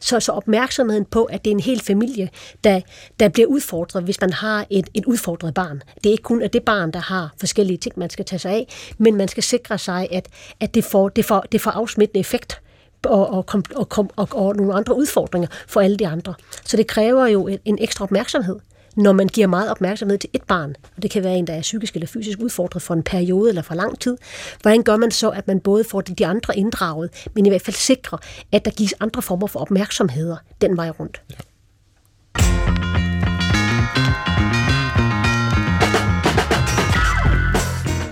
[0.00, 2.30] Så, så opmærksomheden på, at det er en hel familie,
[2.64, 2.80] der,
[3.20, 5.82] der bliver udfordret, hvis man har et, et udfordret barn.
[5.94, 8.52] Det er ikke kun at det barn, der har forskellige ting, man skal tage sig
[8.52, 8.68] af,
[8.98, 10.28] men man skal sikre sig, at,
[10.60, 12.60] at det, får, det, får, det får afsmittende effekt
[13.04, 16.34] og, og, og, og, og, og nogle andre udfordringer for alle de andre.
[16.64, 18.58] Så det kræver jo en, en ekstra opmærksomhed
[18.96, 21.60] når man giver meget opmærksomhed til et barn, og det kan være en, der er
[21.60, 24.16] psykisk eller fysisk udfordret for en periode eller for lang tid,
[24.62, 27.76] hvordan gør man så, at man både får de andre inddraget, men i hvert fald
[27.76, 28.18] sikrer,
[28.52, 31.22] at der gives andre former for opmærksomheder den vej rundt?
[31.30, 31.36] Ja.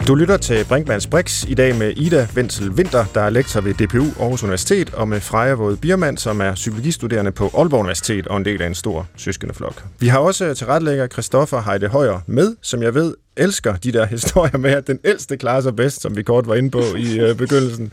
[0.07, 3.75] Du lytter til Brinkmanns Brix i dag med Ida Wenzel Winter, der er lektor ved
[3.75, 8.37] DPU Aarhus Universitet, og med Freja Våde Biermann, som er psykologistuderende på Aalborg Universitet og
[8.37, 9.85] en del af en stor søskendeflok.
[9.99, 14.59] Vi har også tilrettelægger Christoffer Heide Højer med, som jeg ved elsker de der historier
[14.59, 17.37] med, at den ældste klarer sig bedst, som vi kort var inde på i øh,
[17.37, 17.93] begyndelsen.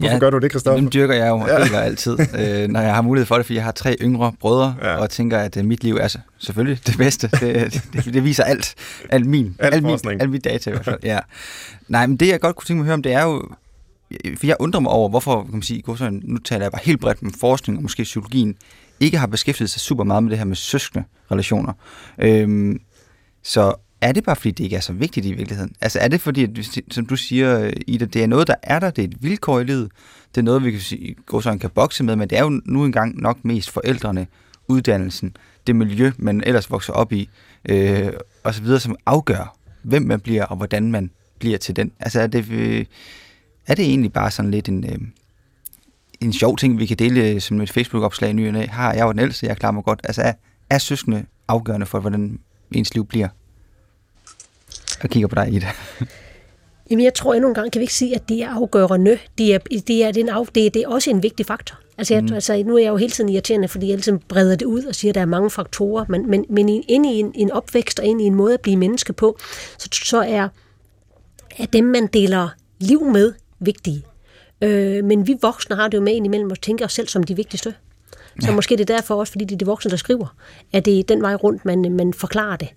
[0.00, 0.80] Hvorfor ja, gør du det, Christoffer?
[0.80, 1.80] Dem dyrker jeg jo ja.
[1.80, 4.96] altid, øh, når jeg har mulighed for det, fordi jeg har tre yngre brødre, ja.
[4.96, 7.28] og tænker, at øh, mit liv er selvfølgelig det bedste.
[7.40, 8.74] Det, det, det viser alt,
[9.10, 10.98] alt min, alt, alt, min, alt mit data i hvert fald.
[11.02, 11.18] Ja.
[11.88, 13.48] Nej, men det jeg godt kunne tænke mig at høre om, det er jo,
[14.38, 17.00] for jeg undrer mig over, hvorfor, kan man sige, sådan, nu taler jeg bare helt
[17.00, 18.56] bredt med forskning og måske psykologien,
[19.00, 21.72] ikke har beskæftiget sig super meget med det her med søskende relationer.
[22.18, 22.80] Øhm,
[23.42, 25.74] så er det bare fordi, det ikke er så vigtigt i virkeligheden?
[25.80, 26.50] Altså er det fordi, at,
[26.90, 29.60] som du siger, øh, Ida, det er noget, der er der, det er et vilkår
[29.60, 29.90] i livet,
[30.34, 32.60] det er noget, vi kan sige, gå sådan kan bokse med, men det er jo
[32.64, 34.26] nu engang nok mest forældrene,
[34.68, 35.36] uddannelsen,
[35.66, 37.28] det miljø, man ellers vokser op i,
[37.68, 38.12] øh,
[38.44, 41.92] og så videre, som afgør, hvem man bliver, og hvordan man bliver til den.
[42.00, 42.84] Altså er det, øh,
[43.66, 44.98] er det egentlig bare sådan lidt en, øh,
[46.20, 49.18] en sjov ting, vi kan dele øh, som et Facebook-opslag ny Har jeg jo den
[49.18, 50.00] ældste, jeg klarer mig godt.
[50.04, 50.32] Altså er,
[50.70, 52.40] er søskende afgørende for, hvordan
[52.72, 53.28] ens liv bliver?
[55.02, 55.68] Og kigger på dig i det.
[56.90, 59.18] Jamen, jeg tror endnu en gang, kan vi ikke sige, at det er afgørende.
[59.38, 61.78] Det er, det er, det er, af, det er, det er også en vigtig faktor.
[61.98, 62.34] Altså, jeg, mm.
[62.34, 64.94] altså, nu er jeg jo hele tiden irriterende, fordi jeg ligesom breder det ud og
[64.94, 68.06] siger, at der er mange faktorer, men, men, men ind i en, en opvækst og
[68.06, 69.38] ind i en måde at blive menneske på,
[69.78, 70.48] så, så er,
[71.58, 72.48] er dem, man deler
[72.78, 74.04] liv med, vigtige.
[74.62, 77.36] Øh, men vi voksne har det jo med indimellem at tænke os selv som de
[77.36, 77.74] vigtigste.
[78.40, 78.54] Så ja.
[78.54, 80.36] måske det er derfor også, fordi det er de voksne, der skriver,
[80.72, 82.68] at det er den vej rundt, man, man forklarer det.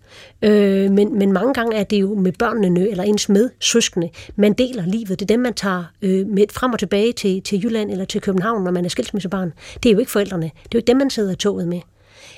[0.42, 4.54] Øh, men, men mange gange er det jo med børnene eller ens med søskende, man
[4.54, 5.10] deler livet.
[5.10, 8.22] Det er dem, man tager øh, med frem og tilbage til, til Jylland eller til
[8.22, 9.54] København, når man er skilsmissebarn.
[9.84, 10.52] Det er jo ikke forældrene.
[10.64, 11.80] Det er jo dem, man sidder i toget med.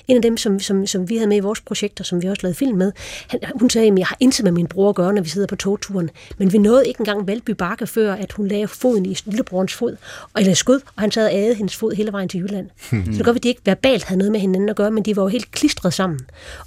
[0.07, 2.41] En af dem, som, som, som vi havde med i vores projekter, som vi også
[2.43, 2.91] lavede film med,
[3.27, 5.47] han, hun sagde, at jeg har intet med min bror at gøre, når vi sidder
[5.47, 6.09] på togturen.
[6.37, 9.97] Men vi nåede ikke engang Valby Bakke, før at hun lagde foden i lillebrorens fod,
[10.33, 12.69] og, eller skud, og han sad og æde hendes fod hele vejen til Jylland.
[12.89, 15.15] Så det godt, at de ikke verbalt havde noget med hinanden at gøre, men de
[15.15, 16.19] var jo helt klistret sammen.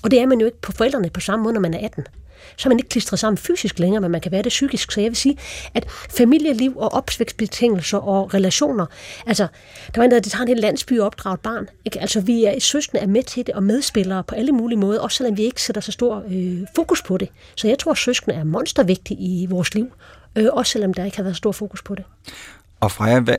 [0.02, 2.06] Og det er man jo ikke på forældrene på samme måde, når man er 18
[2.56, 4.92] så er man ikke klistret sammen fysisk længere, men man kan være det psykisk.
[4.92, 5.36] Så jeg vil sige,
[5.74, 8.86] at familieliv og opvækstbetingelser og relationer,
[9.26, 9.46] altså,
[9.94, 11.68] der var en, der det tager en hel landsby og opdrage et barn.
[11.84, 12.00] Ikke?
[12.00, 15.16] Altså, vi er søskende er med til det, og medspillere på alle mulige måder, også
[15.16, 17.28] selvom vi ikke sætter så stor øh, fokus på det.
[17.54, 19.86] Så jeg tror, at søskende er monstervigtige i vores liv,
[20.36, 22.04] øh, også selvom der ikke har været stor fokus på det.
[22.80, 23.36] Og Freja, hvad,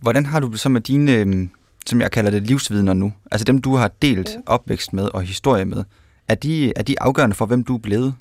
[0.00, 1.48] hvordan har du det så med dine, øh,
[1.86, 3.12] som jeg kalder det, livsvidner nu?
[3.30, 5.84] Altså dem, du har delt opvækst med og historie med.
[6.28, 8.14] Er de, er de afgørende for, hvem du er blevet?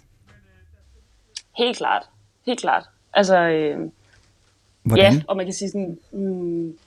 [1.60, 2.04] Helt klart.
[2.46, 2.84] Helt klart.
[3.14, 3.90] Altså, øh,
[4.84, 5.14] Hvordan?
[5.14, 6.78] ja, og man kan sige sådan, mm,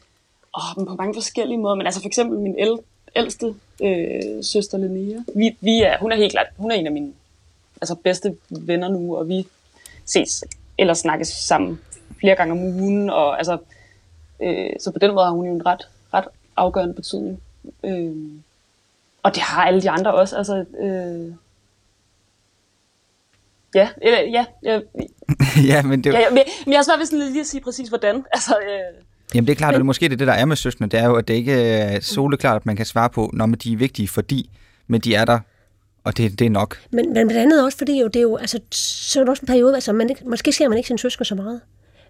[0.57, 2.79] åh, men på mange forskellige måder, men altså for eksempel min el,
[3.17, 6.93] ældste øh, søster Linnea, vi, vi er, hun er helt klart, hun er en af
[6.93, 7.13] mine
[7.81, 9.47] altså, bedste venner nu, og vi
[10.05, 10.45] ses
[10.79, 11.81] eller snakkes sammen
[12.21, 13.59] flere gange om ugen, og altså,
[14.43, 17.41] øh, så på den måde har hun jo en ret, ret afgørende betydning.
[17.85, 18.17] Øh,
[19.23, 21.35] og det har alle de andre også, altså, øh,
[23.75, 24.45] Ja, eller, ja.
[24.63, 24.81] ja,
[25.75, 26.13] ja, men det...
[26.13, 28.25] Ja, ja, men, men jeg har svært ved sådan lige at sige præcis, hvordan.
[28.33, 29.03] Altså, øh,
[29.35, 29.75] Jamen det er klart, men...
[29.75, 31.53] at det måske det, det, der er med søskende, det er jo, at det ikke
[31.53, 34.51] er soleklart, at man kan svare på, når de er vigtige, fordi,
[34.87, 35.39] men de er der,
[36.05, 36.79] og det, det er nok.
[36.91, 39.43] Men, men blandt andet også, fordi jo, det er jo, altså, så er det også
[39.43, 41.61] en periode, altså, man ikke, måske ser man ikke sin søskende så meget.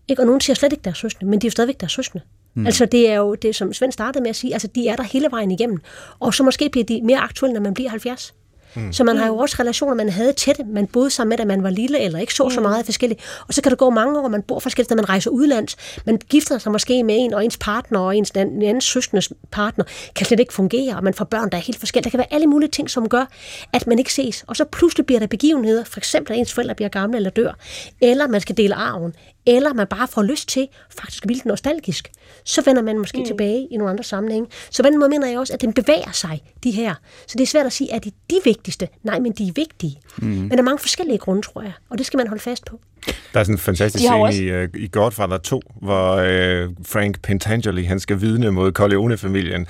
[0.08, 0.22] Ikke?
[0.22, 2.24] Og nogen siger slet ikke deres søskende, men de er jo stadigvæk deres søskende.
[2.54, 2.66] Mm.
[2.66, 5.02] Altså det er jo det, som Svend startede med at sige, altså de er der
[5.02, 5.78] hele vejen igennem.
[6.18, 8.34] Og så måske bliver de mere aktuelle, når man bliver 70.
[8.74, 8.92] Mm.
[8.92, 11.62] Så man har jo også relationer, man havde tætte, man boede sammen med, da man
[11.62, 12.50] var lille, eller ikke så mm.
[12.50, 13.20] så meget forskelligt.
[13.48, 15.76] Og så kan det gå mange år, man bor forskelligt, når man rejser udlands.
[16.06, 19.84] Man gifter sig måske med en, og ens partner og ens en anden søskendes partner
[20.14, 22.04] kan slet ikke fungere, og man får børn, der er helt forskellige.
[22.04, 23.24] Der kan være alle mulige ting, som gør,
[23.72, 24.44] at man ikke ses.
[24.46, 27.52] Og så pludselig bliver der begivenheder, for eksempel at ens forældre bliver gamle eller dør,
[28.00, 29.14] eller man skal dele arven,
[29.46, 30.68] eller man bare får lyst til,
[30.98, 32.10] faktisk vildt nostalgisk,
[32.44, 33.24] så vender man måske mm.
[33.24, 34.48] tilbage i nogle andre sammenhænge.
[34.70, 36.94] Så på den måde mener jeg også, at den bevæger sig, de her.
[37.26, 38.88] Så det er svært at sige, at de de vigtigste?
[39.02, 40.00] Nej, men de er vigtige.
[40.18, 40.26] Mm.
[40.26, 42.80] Men der er mange forskellige grunde, tror jeg, og det skal man holde fast på.
[43.06, 44.42] Der er sådan en fantastisk scene også...
[44.42, 49.66] i, uh, i Godfather 2, hvor uh, Frank Pentangeli, han skal vidne mod Corleone-familien,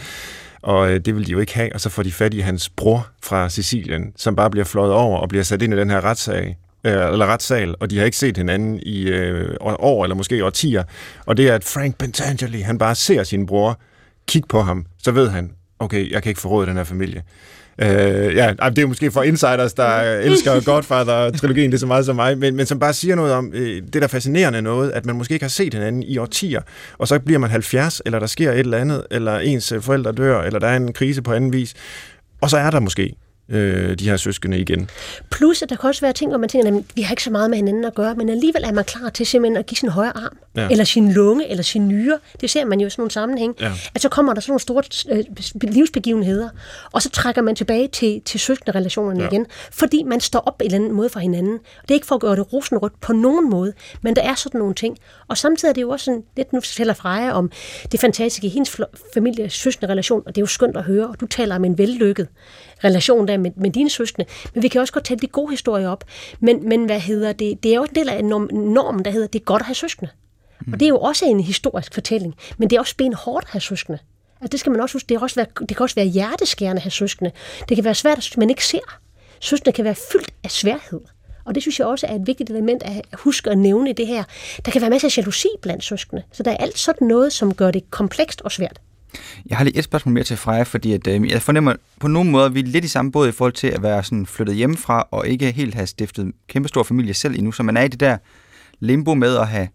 [0.62, 2.68] og øh, det vil de jo ikke have, og så får de fat i hans
[2.68, 6.04] bror fra Sicilien, som bare bliver fløjet over og bliver sat ind i den her
[6.04, 10.84] retssag, eller retssal, og de har ikke set hinanden i øh, år, eller måske årtier,
[11.26, 13.80] og det er, at Frank Pentangeli, han bare ser sin bror
[14.28, 17.22] kigge på ham, så ved han, okay, jeg kan ikke forråde den her familie.
[17.78, 22.38] Øh, ja, det er måske for insiders, der elsker Godfather-trilogien lige så meget som mig,
[22.38, 25.32] men, men som bare siger noget om øh, det der fascinerende noget, at man måske
[25.34, 26.60] ikke har set hinanden i årtier,
[26.98, 30.42] og så bliver man 70, eller der sker et eller andet, eller ens forældre dør,
[30.42, 31.74] eller der er en krise på anden vis,
[32.40, 33.14] og så er der måske
[33.48, 34.90] øh, de her søskende igen.
[35.30, 37.30] Plus, at der kan også være ting, hvor man tænker, at vi har ikke så
[37.30, 39.88] meget med hinanden at gøre, men alligevel er man klar til simpelthen at give sin
[39.88, 40.68] højre arm, ja.
[40.68, 42.18] eller sin lunge, eller sin nyre.
[42.40, 43.54] Det ser man jo i sådan nogle sammenhæng.
[43.60, 43.72] Ja.
[43.94, 46.48] At så kommer der sådan nogle store øh, livsbegivenheder,
[46.92, 49.28] og så trækker man tilbage til, til søskende relationerne ja.
[49.28, 51.58] igen, fordi man står op på en eller anden måde for hinanden.
[51.82, 53.72] Det er ikke for at gøre det rosenrødt på nogen måde,
[54.02, 54.98] men der er sådan nogle ting.
[55.28, 57.50] Og samtidig er det jo også sådan, lidt nu fortæller Freja om
[57.92, 58.80] det fantastiske i hendes
[59.14, 61.78] familie søskende relation, og det er jo skønt at høre, og du taler om en
[61.78, 62.28] vellykket
[62.84, 64.28] relation der med, med dine søskende.
[64.54, 66.04] Men vi kan også godt tage de gode historier op.
[66.40, 67.62] Men, men hvad hedder det?
[67.62, 70.10] Det er jo en del af normen, der hedder, det er godt at have søskende.
[70.66, 70.72] Mm.
[70.72, 72.34] Og det er jo også en historisk fortælling.
[72.58, 73.98] Men det er også benhårdt at have søskende.
[74.40, 75.08] Altså, det skal man også huske.
[75.08, 77.30] Det, er også være, det kan også være hjerteskærende at have søskende.
[77.68, 78.98] Det kan være svært, at man ikke ser.
[79.40, 81.00] Søskende kan være fyldt af sværhed.
[81.44, 84.06] Og det synes jeg også er et vigtigt element at huske at nævne i det
[84.06, 84.24] her.
[84.64, 86.22] Der kan være masser af jalousi blandt søskende.
[86.32, 88.80] Så der er alt sådan noget, som gør det komplekst og svært.
[89.46, 92.30] Jeg har lige et spørgsmål mere til Freja, fordi at, øh, jeg fornemmer på nogle
[92.30, 94.56] måder, at vi er lidt i samme båd i forhold til at være sådan flyttet
[94.56, 97.52] hjemmefra og ikke helt have stiftet kæmpestor familie selv endnu.
[97.52, 98.16] Så man er i det der
[98.80, 99.68] limbo med at have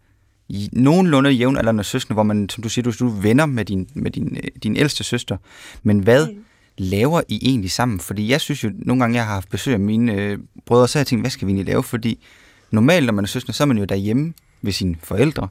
[0.72, 4.38] nogenlunde jævnaldrende søskende, hvor man, som du siger, du, du venner med din, med din,
[4.44, 5.38] øh, din ældste søster.
[5.84, 6.46] Men hvad mm.
[6.78, 8.00] laver I egentlig sammen?
[8.00, 10.98] Fordi jeg synes jo, nogle gange jeg har haft besøg af mine øh, brødre, så
[10.98, 11.84] har jeg tænkt, hvad skal vi egentlig lave?
[11.84, 12.26] Fordi
[12.72, 15.48] normalt, når man er søskende, så er man jo derhjemme ved sine forældre.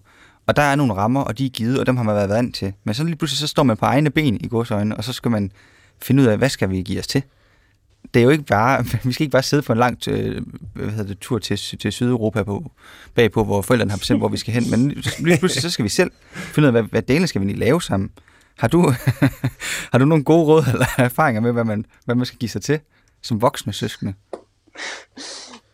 [0.47, 2.55] Og der er nogle rammer, og de er givet, og dem har man været vant
[2.55, 2.73] til.
[2.85, 5.31] Men så lige pludselig så står man på egne ben i godsøjne, og så skal
[5.31, 5.53] man
[6.03, 7.23] finde ud af, hvad skal vi give os til?
[8.15, 10.43] det er jo ikke bare, vi skal ikke bare sidde på en lang øh,
[10.75, 12.71] hvad hedder det, tur til, til Sydeuropa på,
[13.15, 14.89] bagpå, hvor forældrene har bestemt, hvor vi skal hen, men
[15.19, 17.59] lige pludselig så skal vi selv finde ud af, hvad, hvad delen skal vi lige
[17.59, 18.11] lave sammen.
[18.59, 18.93] Har du,
[19.93, 22.63] har du nogle gode råd eller erfaringer med, hvad man, hvad man skal give sig
[22.63, 22.81] til
[23.23, 24.15] som voksne søskende?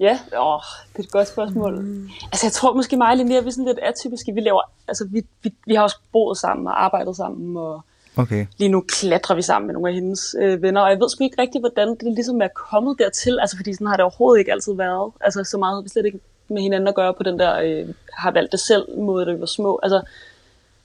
[0.02, 0.60] Ja, åh,
[0.92, 1.80] det er et godt spørgsmål.
[1.80, 2.08] Mm.
[2.24, 4.32] Altså, jeg tror måske meget lidt mere, at vi sådan lidt atypiske.
[4.32, 7.84] Vi, laver, altså, vi, vi, vi har også boet sammen og arbejdet sammen, og
[8.16, 8.46] okay.
[8.58, 10.80] lige nu klatrer vi sammen med nogle af hendes øh, venner.
[10.80, 13.38] Og jeg ved sgu ikke rigtigt, hvordan det ligesom er kommet dertil.
[13.40, 15.12] Altså, fordi sådan har det overhovedet ikke altid været.
[15.20, 17.88] Altså, så meget har vi slet ikke med hinanden at gøre på den der, øh,
[18.12, 19.80] har valgt det selv måde, da vi var små.
[19.82, 20.02] Altså,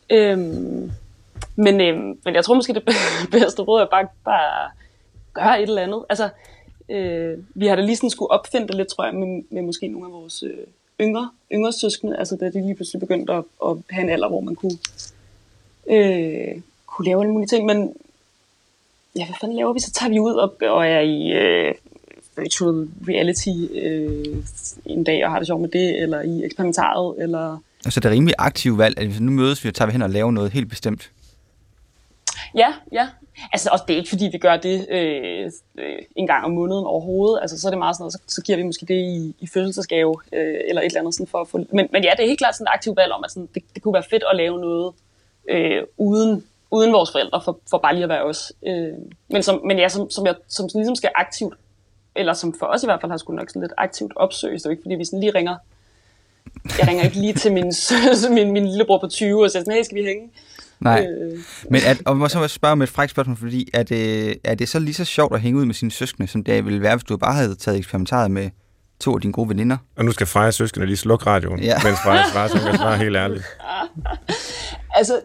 [0.10, 0.92] øhm,
[1.56, 2.84] men, øhm, men jeg tror måske, det
[3.32, 4.70] bedste råd er bare, bare
[5.34, 6.06] gøre et eller andet.
[6.10, 6.30] Altså,
[6.90, 9.88] øh, vi har da lige sådan skulle opfinde det lidt, tror jeg, med, med måske
[9.88, 10.58] nogle af vores øh,
[11.02, 14.42] yngre, yngre søskende, altså da de lige pludselig begyndte at, at have en alder, hvor
[14.42, 14.78] man kunne,
[15.88, 17.94] øh, kunne lave alle mulige ting, men
[19.16, 19.80] ja, hvad fanden laver vi?
[19.80, 21.74] Så tager vi ud og, og er i øh,
[22.38, 24.44] virtual reality øh,
[24.86, 27.58] en dag og har det sjovt med det, eller i eksperimentaret, eller...
[27.86, 30.10] Altså det er rimelig aktivt valg, at nu mødes vi og tager vi hen og
[30.10, 31.12] laver noget helt bestemt.
[32.56, 33.08] Ja, ja.
[33.54, 36.86] Altså, og det er ikke fordi, vi gør det øh, øh, en gang om måneden
[36.86, 37.40] overhovedet.
[37.42, 39.48] Altså, så er det meget sådan noget, så, så giver vi måske det i, i
[39.48, 41.58] fødselsdagsgave, øh, eller et eller andet sådan for at få...
[41.58, 43.64] Men, men ja, det er helt klart sådan et aktivt valg om, at sådan, det,
[43.76, 44.94] det kunne være fedt at lave noget
[45.50, 48.54] øh, uden, uden vores forældre, for, for bare lige at være os.
[48.68, 48.94] Øh,
[49.28, 51.54] men som, men ja, som, som, jeg, som sådan ligesom skal aktivt,
[52.16, 54.62] eller som for os i hvert fald har skulle nok sådan lidt aktivt opsøges.
[54.62, 55.56] Det er ikke, fordi vi sådan lige ringer
[56.80, 57.74] jeg ringer ikke lige til min,
[58.38, 60.30] min, min lillebror på 20 og siger sådan, hey, skal vi hænge?
[60.80, 61.40] Nej, øh.
[61.70, 64.70] men at, og må så spørge med et frækt spørgsmål, fordi er det, er det
[64.70, 67.04] så lige så sjovt at hænge ud med sine søskende, som det ville være, hvis
[67.04, 68.50] du bare havde taget eksperimentaret med
[69.00, 69.78] to af dine gode veninder?
[69.98, 71.76] Og nu skal Freja søskende lige slukke radioen, ja.
[71.84, 73.44] mens Freja svarer, så jeg svarer helt ærligt.
[75.00, 75.22] altså,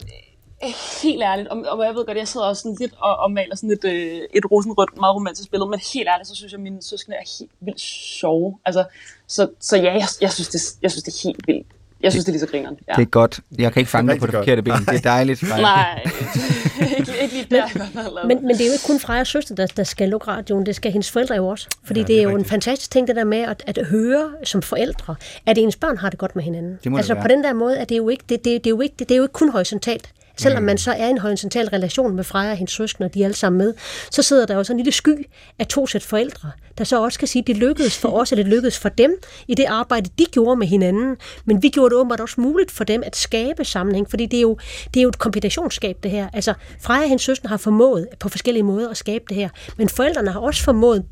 [1.02, 3.56] helt ærligt, og, og jeg ved godt, jeg sidder også sådan lidt og, og maler
[3.56, 6.62] sådan et, øh, et rosenrødt, meget romantisk billede, men helt ærligt, så synes jeg, at
[6.62, 7.80] mine søskende er helt vildt
[8.20, 8.58] sjove.
[8.64, 8.84] Altså,
[9.26, 11.66] så, så ja, jeg, jeg, synes, det, jeg synes, det er helt vildt
[12.02, 12.76] jeg synes, det er lige så grineren.
[12.88, 12.92] Ja.
[12.92, 13.40] Det er godt.
[13.58, 14.72] Jeg kan ikke fange dig på det forkerte ben.
[14.72, 15.42] Det er dejligt.
[15.48, 16.02] Nej,
[16.98, 18.26] ikke, ikke lige der.
[18.26, 20.66] Men, men det er jo ikke kun Frejas søster, der, der skal lukke radioen.
[20.66, 21.68] Det skal hendes forældre jo også.
[21.84, 22.46] Fordi ja, det, det er, er jo rigtigt.
[22.46, 25.14] en fantastisk ting, det der med at, at høre som forældre,
[25.46, 26.78] at ens børn har det godt med hinanden.
[26.84, 28.70] Det altså det på den der måde er det jo ikke, det, det, det er
[28.70, 30.12] jo ikke, det, det er jo ikke kun horisontalt.
[30.36, 33.20] Selvom man så er i en horisontal relation med Freja og hendes søskende, og de
[33.20, 33.74] er alle sammen med,
[34.10, 35.28] så sidder der jo sådan en lille sky
[35.58, 38.44] af to sæt forældre, der så også kan sige, at det lykkedes for os, eller
[38.44, 39.18] det lykkedes for dem
[39.48, 41.16] i det arbejde, de gjorde med hinanden.
[41.44, 44.40] Men vi gjorde det åbenbart også muligt for dem at skabe sammenhæng, fordi det er
[44.42, 44.58] jo,
[44.94, 46.28] det er jo et kombinationsskab, det her.
[46.32, 49.88] Altså, Freja og hendes søskende har formået på forskellige måder at skabe det her, men
[49.88, 51.04] forældrene har også formået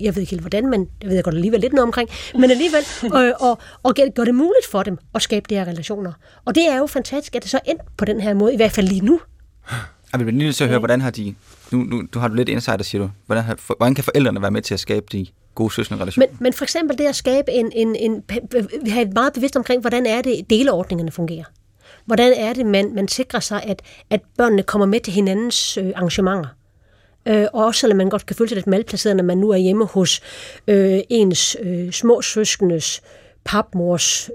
[0.00, 2.50] jeg ved ikke helt hvordan, men jeg ved jeg godt alligevel lidt noget omkring, men
[2.50, 2.84] alligevel,
[3.18, 6.12] og, og, og gør det muligt for dem at skabe de her relationer.
[6.44, 8.72] Og det er jo fantastisk, at det så endt på den her måde, i hvert
[8.72, 9.20] fald lige nu.
[10.12, 11.34] Jeg vil lige nødt til at høre, hvordan har de,
[11.72, 14.50] nu, nu du har du lidt insider, siger du, hvordan, har, hvordan kan forældrene være
[14.50, 16.26] med til at skabe de gode søskende relationer?
[16.30, 18.22] Men, men for eksempel det at skabe en, en, en,
[18.84, 21.44] vi har meget bevidst omkring, hvordan er det, deleordningerne fungerer.
[22.04, 25.92] Hvordan er det, man, man sikrer sig, at, at børnene kommer med til hinandens øh,
[25.94, 26.48] arrangementer.
[27.28, 29.86] Øh, også selvom man godt kan føle sig lidt malplaceret, når man nu er hjemme
[29.86, 30.20] hos
[30.68, 33.02] øh, ens øh, små søskendes
[33.44, 34.30] papmors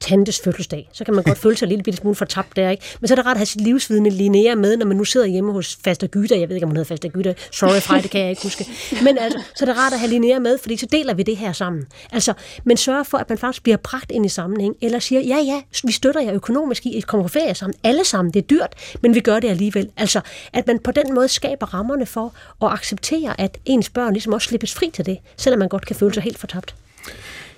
[0.00, 0.88] tantes fødselsdag.
[0.92, 2.84] Så kan man godt føle sig lidt bitte smule fortabt der, ikke?
[3.00, 5.26] Men så er det rart at have sit livsvidende Linnea med, når man nu sidder
[5.26, 6.38] hjemme hos Faster Gyda.
[6.38, 7.34] Jeg ved ikke, om hun hedder Faster Gyda.
[7.52, 8.66] Sorry, Frej, det kan jeg ikke huske.
[9.02, 11.36] Men altså, så er det rart at have Linnea med, fordi så deler vi det
[11.36, 11.86] her sammen.
[12.12, 12.32] Altså,
[12.64, 15.62] men sørg for, at man faktisk bliver bragt ind i sammenhæng, eller siger, ja, ja,
[15.84, 17.74] vi støtter jer økonomisk i, at I kommer på ferie sammen.
[17.84, 19.90] Alle sammen, det er dyrt, men vi gør det alligevel.
[19.96, 20.20] Altså,
[20.52, 24.48] at man på den måde skaber rammerne for at acceptere, at ens børn ligesom også
[24.48, 26.74] slippes fri til det, selvom man godt kan føle sig helt fortabt.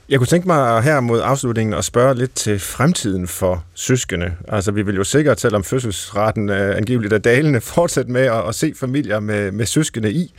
[0.09, 4.33] Jeg kunne tænke mig her mod afslutningen at spørge lidt til fremtiden for søskende.
[4.49, 8.55] Altså, vi vil jo sikkert, selvom fødselsraten øh, angiveligt er dalende, fortsætte med at, at
[8.55, 10.35] se familier med, med søskende i.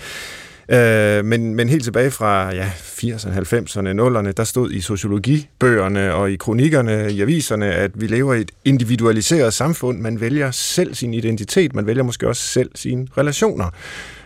[0.70, 6.32] Øh, men, men helt tilbage fra ja, 80'erne, 90'erne, 0'erne, der stod i sociologibøgerne og
[6.32, 10.00] i kronikkerne i aviserne, at vi lever i et individualiseret samfund.
[10.00, 13.70] Man vælger selv sin identitet, man vælger måske også selv sine relationer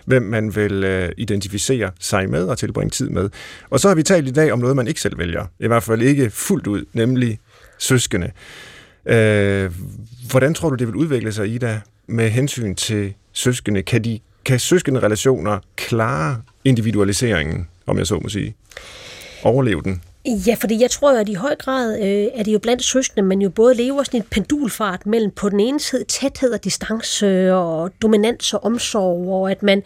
[0.06, 3.30] hvem man vil øh, identificere sig med og tilbringe tid med.
[3.70, 5.46] Og så har vi talt i dag om noget, man ikke selv vælger.
[5.60, 7.40] I hvert fald ikke fuldt ud, nemlig
[7.78, 8.32] søskende.
[9.06, 9.72] Øh,
[10.30, 13.82] hvordan tror du, det vil udvikle sig, Ida, med hensyn til søskende?
[13.82, 18.56] Kan, de, kan søskende relationer klare individualiseringen, om jeg så må sige?
[19.44, 20.02] Overleve den?
[20.26, 23.42] Ja, fordi jeg tror at i høj grad øh, er det jo blandt søskende, men
[23.42, 27.92] jo både lever sådan en pendulfart mellem på den ene side tæthed og distance og
[28.02, 29.84] dominans og omsorg, og at man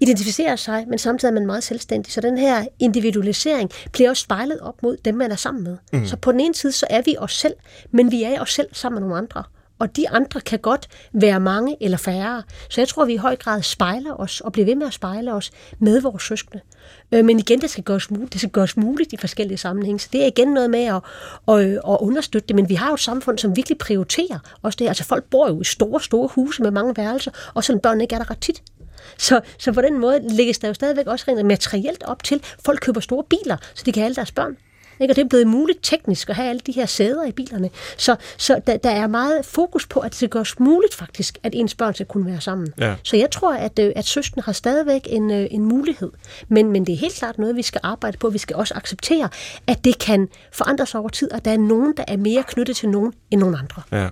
[0.00, 2.12] identificerer sig, men samtidig er man meget selvstændig.
[2.12, 5.76] Så den her individualisering bliver også spejlet op mod dem, man er sammen med.
[5.92, 6.06] Mm.
[6.06, 7.54] Så på den ene side, så er vi os selv,
[7.90, 9.42] men vi er os selv sammen med nogle andre
[9.80, 12.42] og de andre kan godt være mange eller færre.
[12.70, 15.32] Så jeg tror, vi i høj grad spejler os, og bliver ved med at spejle
[15.32, 16.62] os med vores søskende.
[17.12, 19.98] Øh, men igen, det skal, gøres muligt, det skal gøres muligt i forskellige sammenhænge.
[19.98, 21.00] Så det er igen noget med at,
[21.48, 22.56] at, at understøtte det.
[22.56, 24.88] Men vi har jo et samfund, som virkelig prioriterer også det.
[24.88, 28.14] Altså folk bor jo i store, store huse med mange værelser, og sådan børn ikke
[28.14, 28.62] er der ret tit.
[29.18, 32.80] Så, så på den måde lægges der jo stadigvæk også rent materielt op til, folk
[32.80, 34.56] køber store biler, så de kan have alle deres børn.
[35.00, 35.12] Ikke?
[35.12, 37.70] Og det er blevet muligt teknisk at have alle de her sæder i bilerne.
[37.96, 41.54] Så, så der, der er meget fokus på, at det skal gøres muligt faktisk, at
[41.54, 42.68] ens børn skal kunne være sammen.
[42.78, 42.94] Ja.
[43.02, 46.10] Så jeg tror, at, øh, at søskende har stadigvæk en, øh, en mulighed.
[46.48, 48.30] Men, men det er helt klart noget, vi skal arbejde på.
[48.30, 49.28] Vi skal også acceptere,
[49.66, 52.88] at det kan forandres over tid, og der er nogen, der er mere knyttet til
[52.88, 53.82] nogen end nogen andre.
[53.92, 54.08] Ja.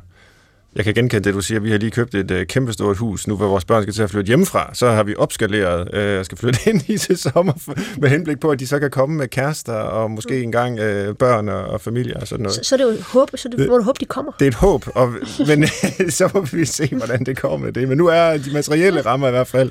[0.78, 1.60] Jeg kan genkende det, du siger.
[1.60, 4.10] Vi har lige købt et uh, kæmpestort hus, nu hvor vores børn skal til at
[4.10, 4.70] flytte hjemmefra.
[4.74, 7.52] Så har vi opskaleret og uh, skal flytte ind i til sommer
[8.00, 10.42] med henblik på, at de så kan komme med kærester og måske mm.
[10.42, 12.56] engang uh, børn og, og familie og sådan noget.
[12.56, 14.32] Så, så det er jo et håb, så det, det, må du håbe, de kommer.
[14.38, 15.12] Det er et håb, og,
[15.46, 15.66] men
[16.18, 17.88] så må vi se, hvordan det kommer med det.
[17.88, 19.70] Men nu er de materielle rammer i hvert fald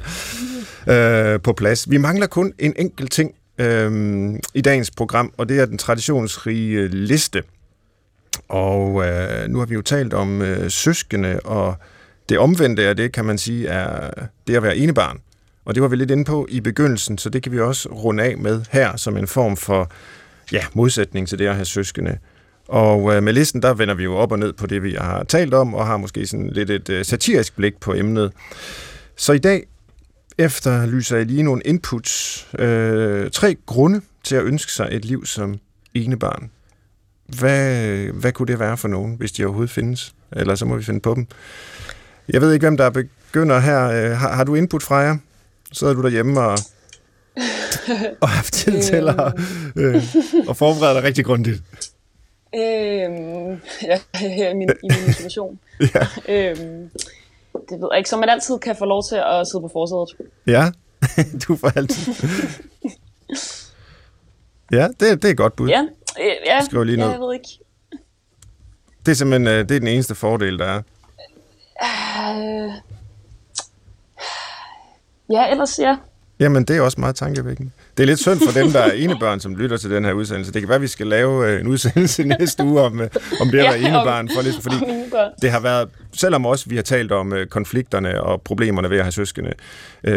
[1.35, 1.91] uh, på plads.
[1.91, 3.31] Vi mangler kun en enkelt ting
[3.61, 3.65] uh,
[4.53, 7.43] i dagens program, og det er den traditionsrige liste.
[8.49, 11.75] Og øh, nu har vi jo talt om øh, søskende, og
[12.29, 14.09] det omvendte af det, kan man sige, er
[14.47, 15.19] det at være enebarn.
[15.65, 18.23] Og det var vi lidt inde på i begyndelsen, så det kan vi også runde
[18.23, 19.91] af med her, som en form for
[20.51, 22.17] ja, modsætning til det at have søskende.
[22.67, 25.23] Og øh, med listen, der vender vi jo op og ned på det, vi har
[25.23, 28.31] talt om, og har måske sådan lidt et øh, satirisk blik på emnet.
[29.15, 29.63] Så i dag
[30.37, 32.47] efterlyser jeg lige nogle inputs.
[32.59, 35.59] Øh, tre grunde til at ønske sig et liv som
[35.93, 36.49] enebarn.
[37.28, 40.13] Hvad, hvad kunne det være for nogen, hvis de overhovedet findes?
[40.32, 41.28] Eller så må vi finde på dem.
[42.30, 43.84] Jeg ved ikke, hvem der begynder her.
[43.89, 45.17] Øh, har, har du input fra jer?
[45.71, 46.57] Sidder du derhjemme og,
[48.21, 49.34] og har tid til at,
[49.75, 49.95] øh,
[50.49, 51.63] at forberede dig rigtig grundigt?
[52.55, 55.59] Øhm, ja, her i min, i min situation.
[55.95, 56.07] ja.
[56.30, 56.89] øhm,
[57.69, 60.30] det ved jeg ikke, så man altid kan få lov til at sidde på forsædet.
[60.47, 60.71] Ja,
[61.47, 62.13] du får altid.
[64.71, 65.69] ja, det, det er et godt bud.
[65.69, 65.88] Ja,
[66.45, 67.09] ja, Skriv lige ned.
[67.09, 67.47] jeg ved ikke.
[69.05, 70.82] Det er simpelthen øh, det er den eneste fordel, der er.
[71.82, 72.73] Uh,
[75.32, 75.97] ja, ellers ja.
[76.39, 77.71] Jamen, det er også meget tankevækkende.
[77.97, 80.53] Det er lidt synd for dem, der er enebørn, som lytter til den her udsendelse.
[80.53, 83.01] Det kan være, at vi skal lave øh, en udsendelse næste uge om,
[83.41, 84.30] om det at være enebarn.
[84.36, 84.75] For lidt, fordi
[85.41, 89.11] det har været, selvom også vi har talt om konflikterne og problemerne ved at have
[89.11, 89.53] søskende,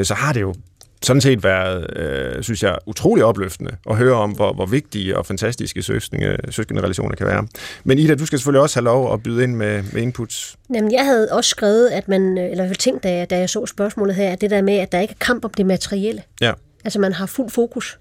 [0.03, 0.55] så har det jo
[1.03, 5.27] sådan set været, øh, synes jeg, utrolig opløftende at høre om, hvor, hvor vigtige og
[5.27, 7.47] fantastiske søskende, søskende relationer kan være.
[7.85, 10.57] Men Ida, du skal selvfølgelig også have lov at byde ind med, med inputs.
[10.75, 13.67] Jamen, jeg havde også skrevet, at man, øh, eller tænkt, da jeg, da jeg så
[13.67, 16.23] spørgsmålet her, at det der med, at der ikke er kamp om det materielle.
[16.41, 16.53] Ja.
[16.85, 17.99] Altså, man har fuld fokus,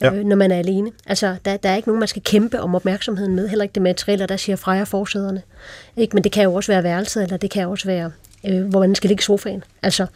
[0.00, 0.14] ja.
[0.14, 0.92] øh, når man er alene.
[1.06, 3.48] Altså, der, der er ikke nogen, man skal kæmpe om opmærksomheden med.
[3.48, 5.42] Heller ikke det materielle, der siger Freja forsæderne.
[5.96, 6.14] Ikke?
[6.14, 8.10] Men det kan jo også være værelset, eller det kan også være
[8.46, 9.64] øh, hvor man skal ligge i sofaen.
[9.82, 10.06] Altså,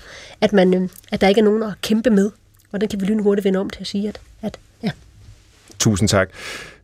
[0.40, 2.30] at, man, øh, at der ikke er nogen at kæmpe med.
[2.70, 4.90] Hvordan kan vi lynhurtigt vende om til at sige, at, at ja.
[5.78, 6.30] Tusind tak.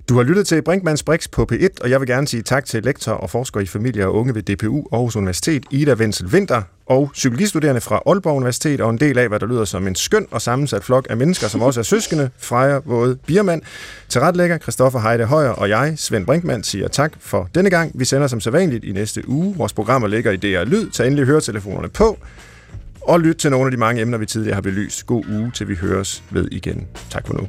[0.08, 2.82] Du har lyttet til Brinkmanns Brix på P1, og jeg vil gerne sige tak til
[2.82, 7.10] lektor og forsker i familie og unge ved DPU Aarhus Universitet, Ida Wenzel Winter, og
[7.12, 10.42] psykologistuderende fra Aalborg Universitet, og en del af, hvad der lyder som en skøn og
[10.42, 13.62] sammensat flok af mennesker, som også er søskende, Freja Våde Biermand.
[14.08, 17.92] Til retlægger Christoffer Heide Højer og jeg, Svend Brinkmann, siger tak for denne gang.
[17.94, 19.56] Vi sender som sædvanligt i næste uge.
[19.56, 20.90] Vores programmer ligger i DR Lyd.
[20.90, 22.18] Tag endelig høretelefonerne på,
[23.00, 25.06] og lyt til nogle af de mange emner, vi tidligere har belyst.
[25.06, 26.86] God uge, til vi høres ved igen.
[27.10, 27.48] Tak for nu.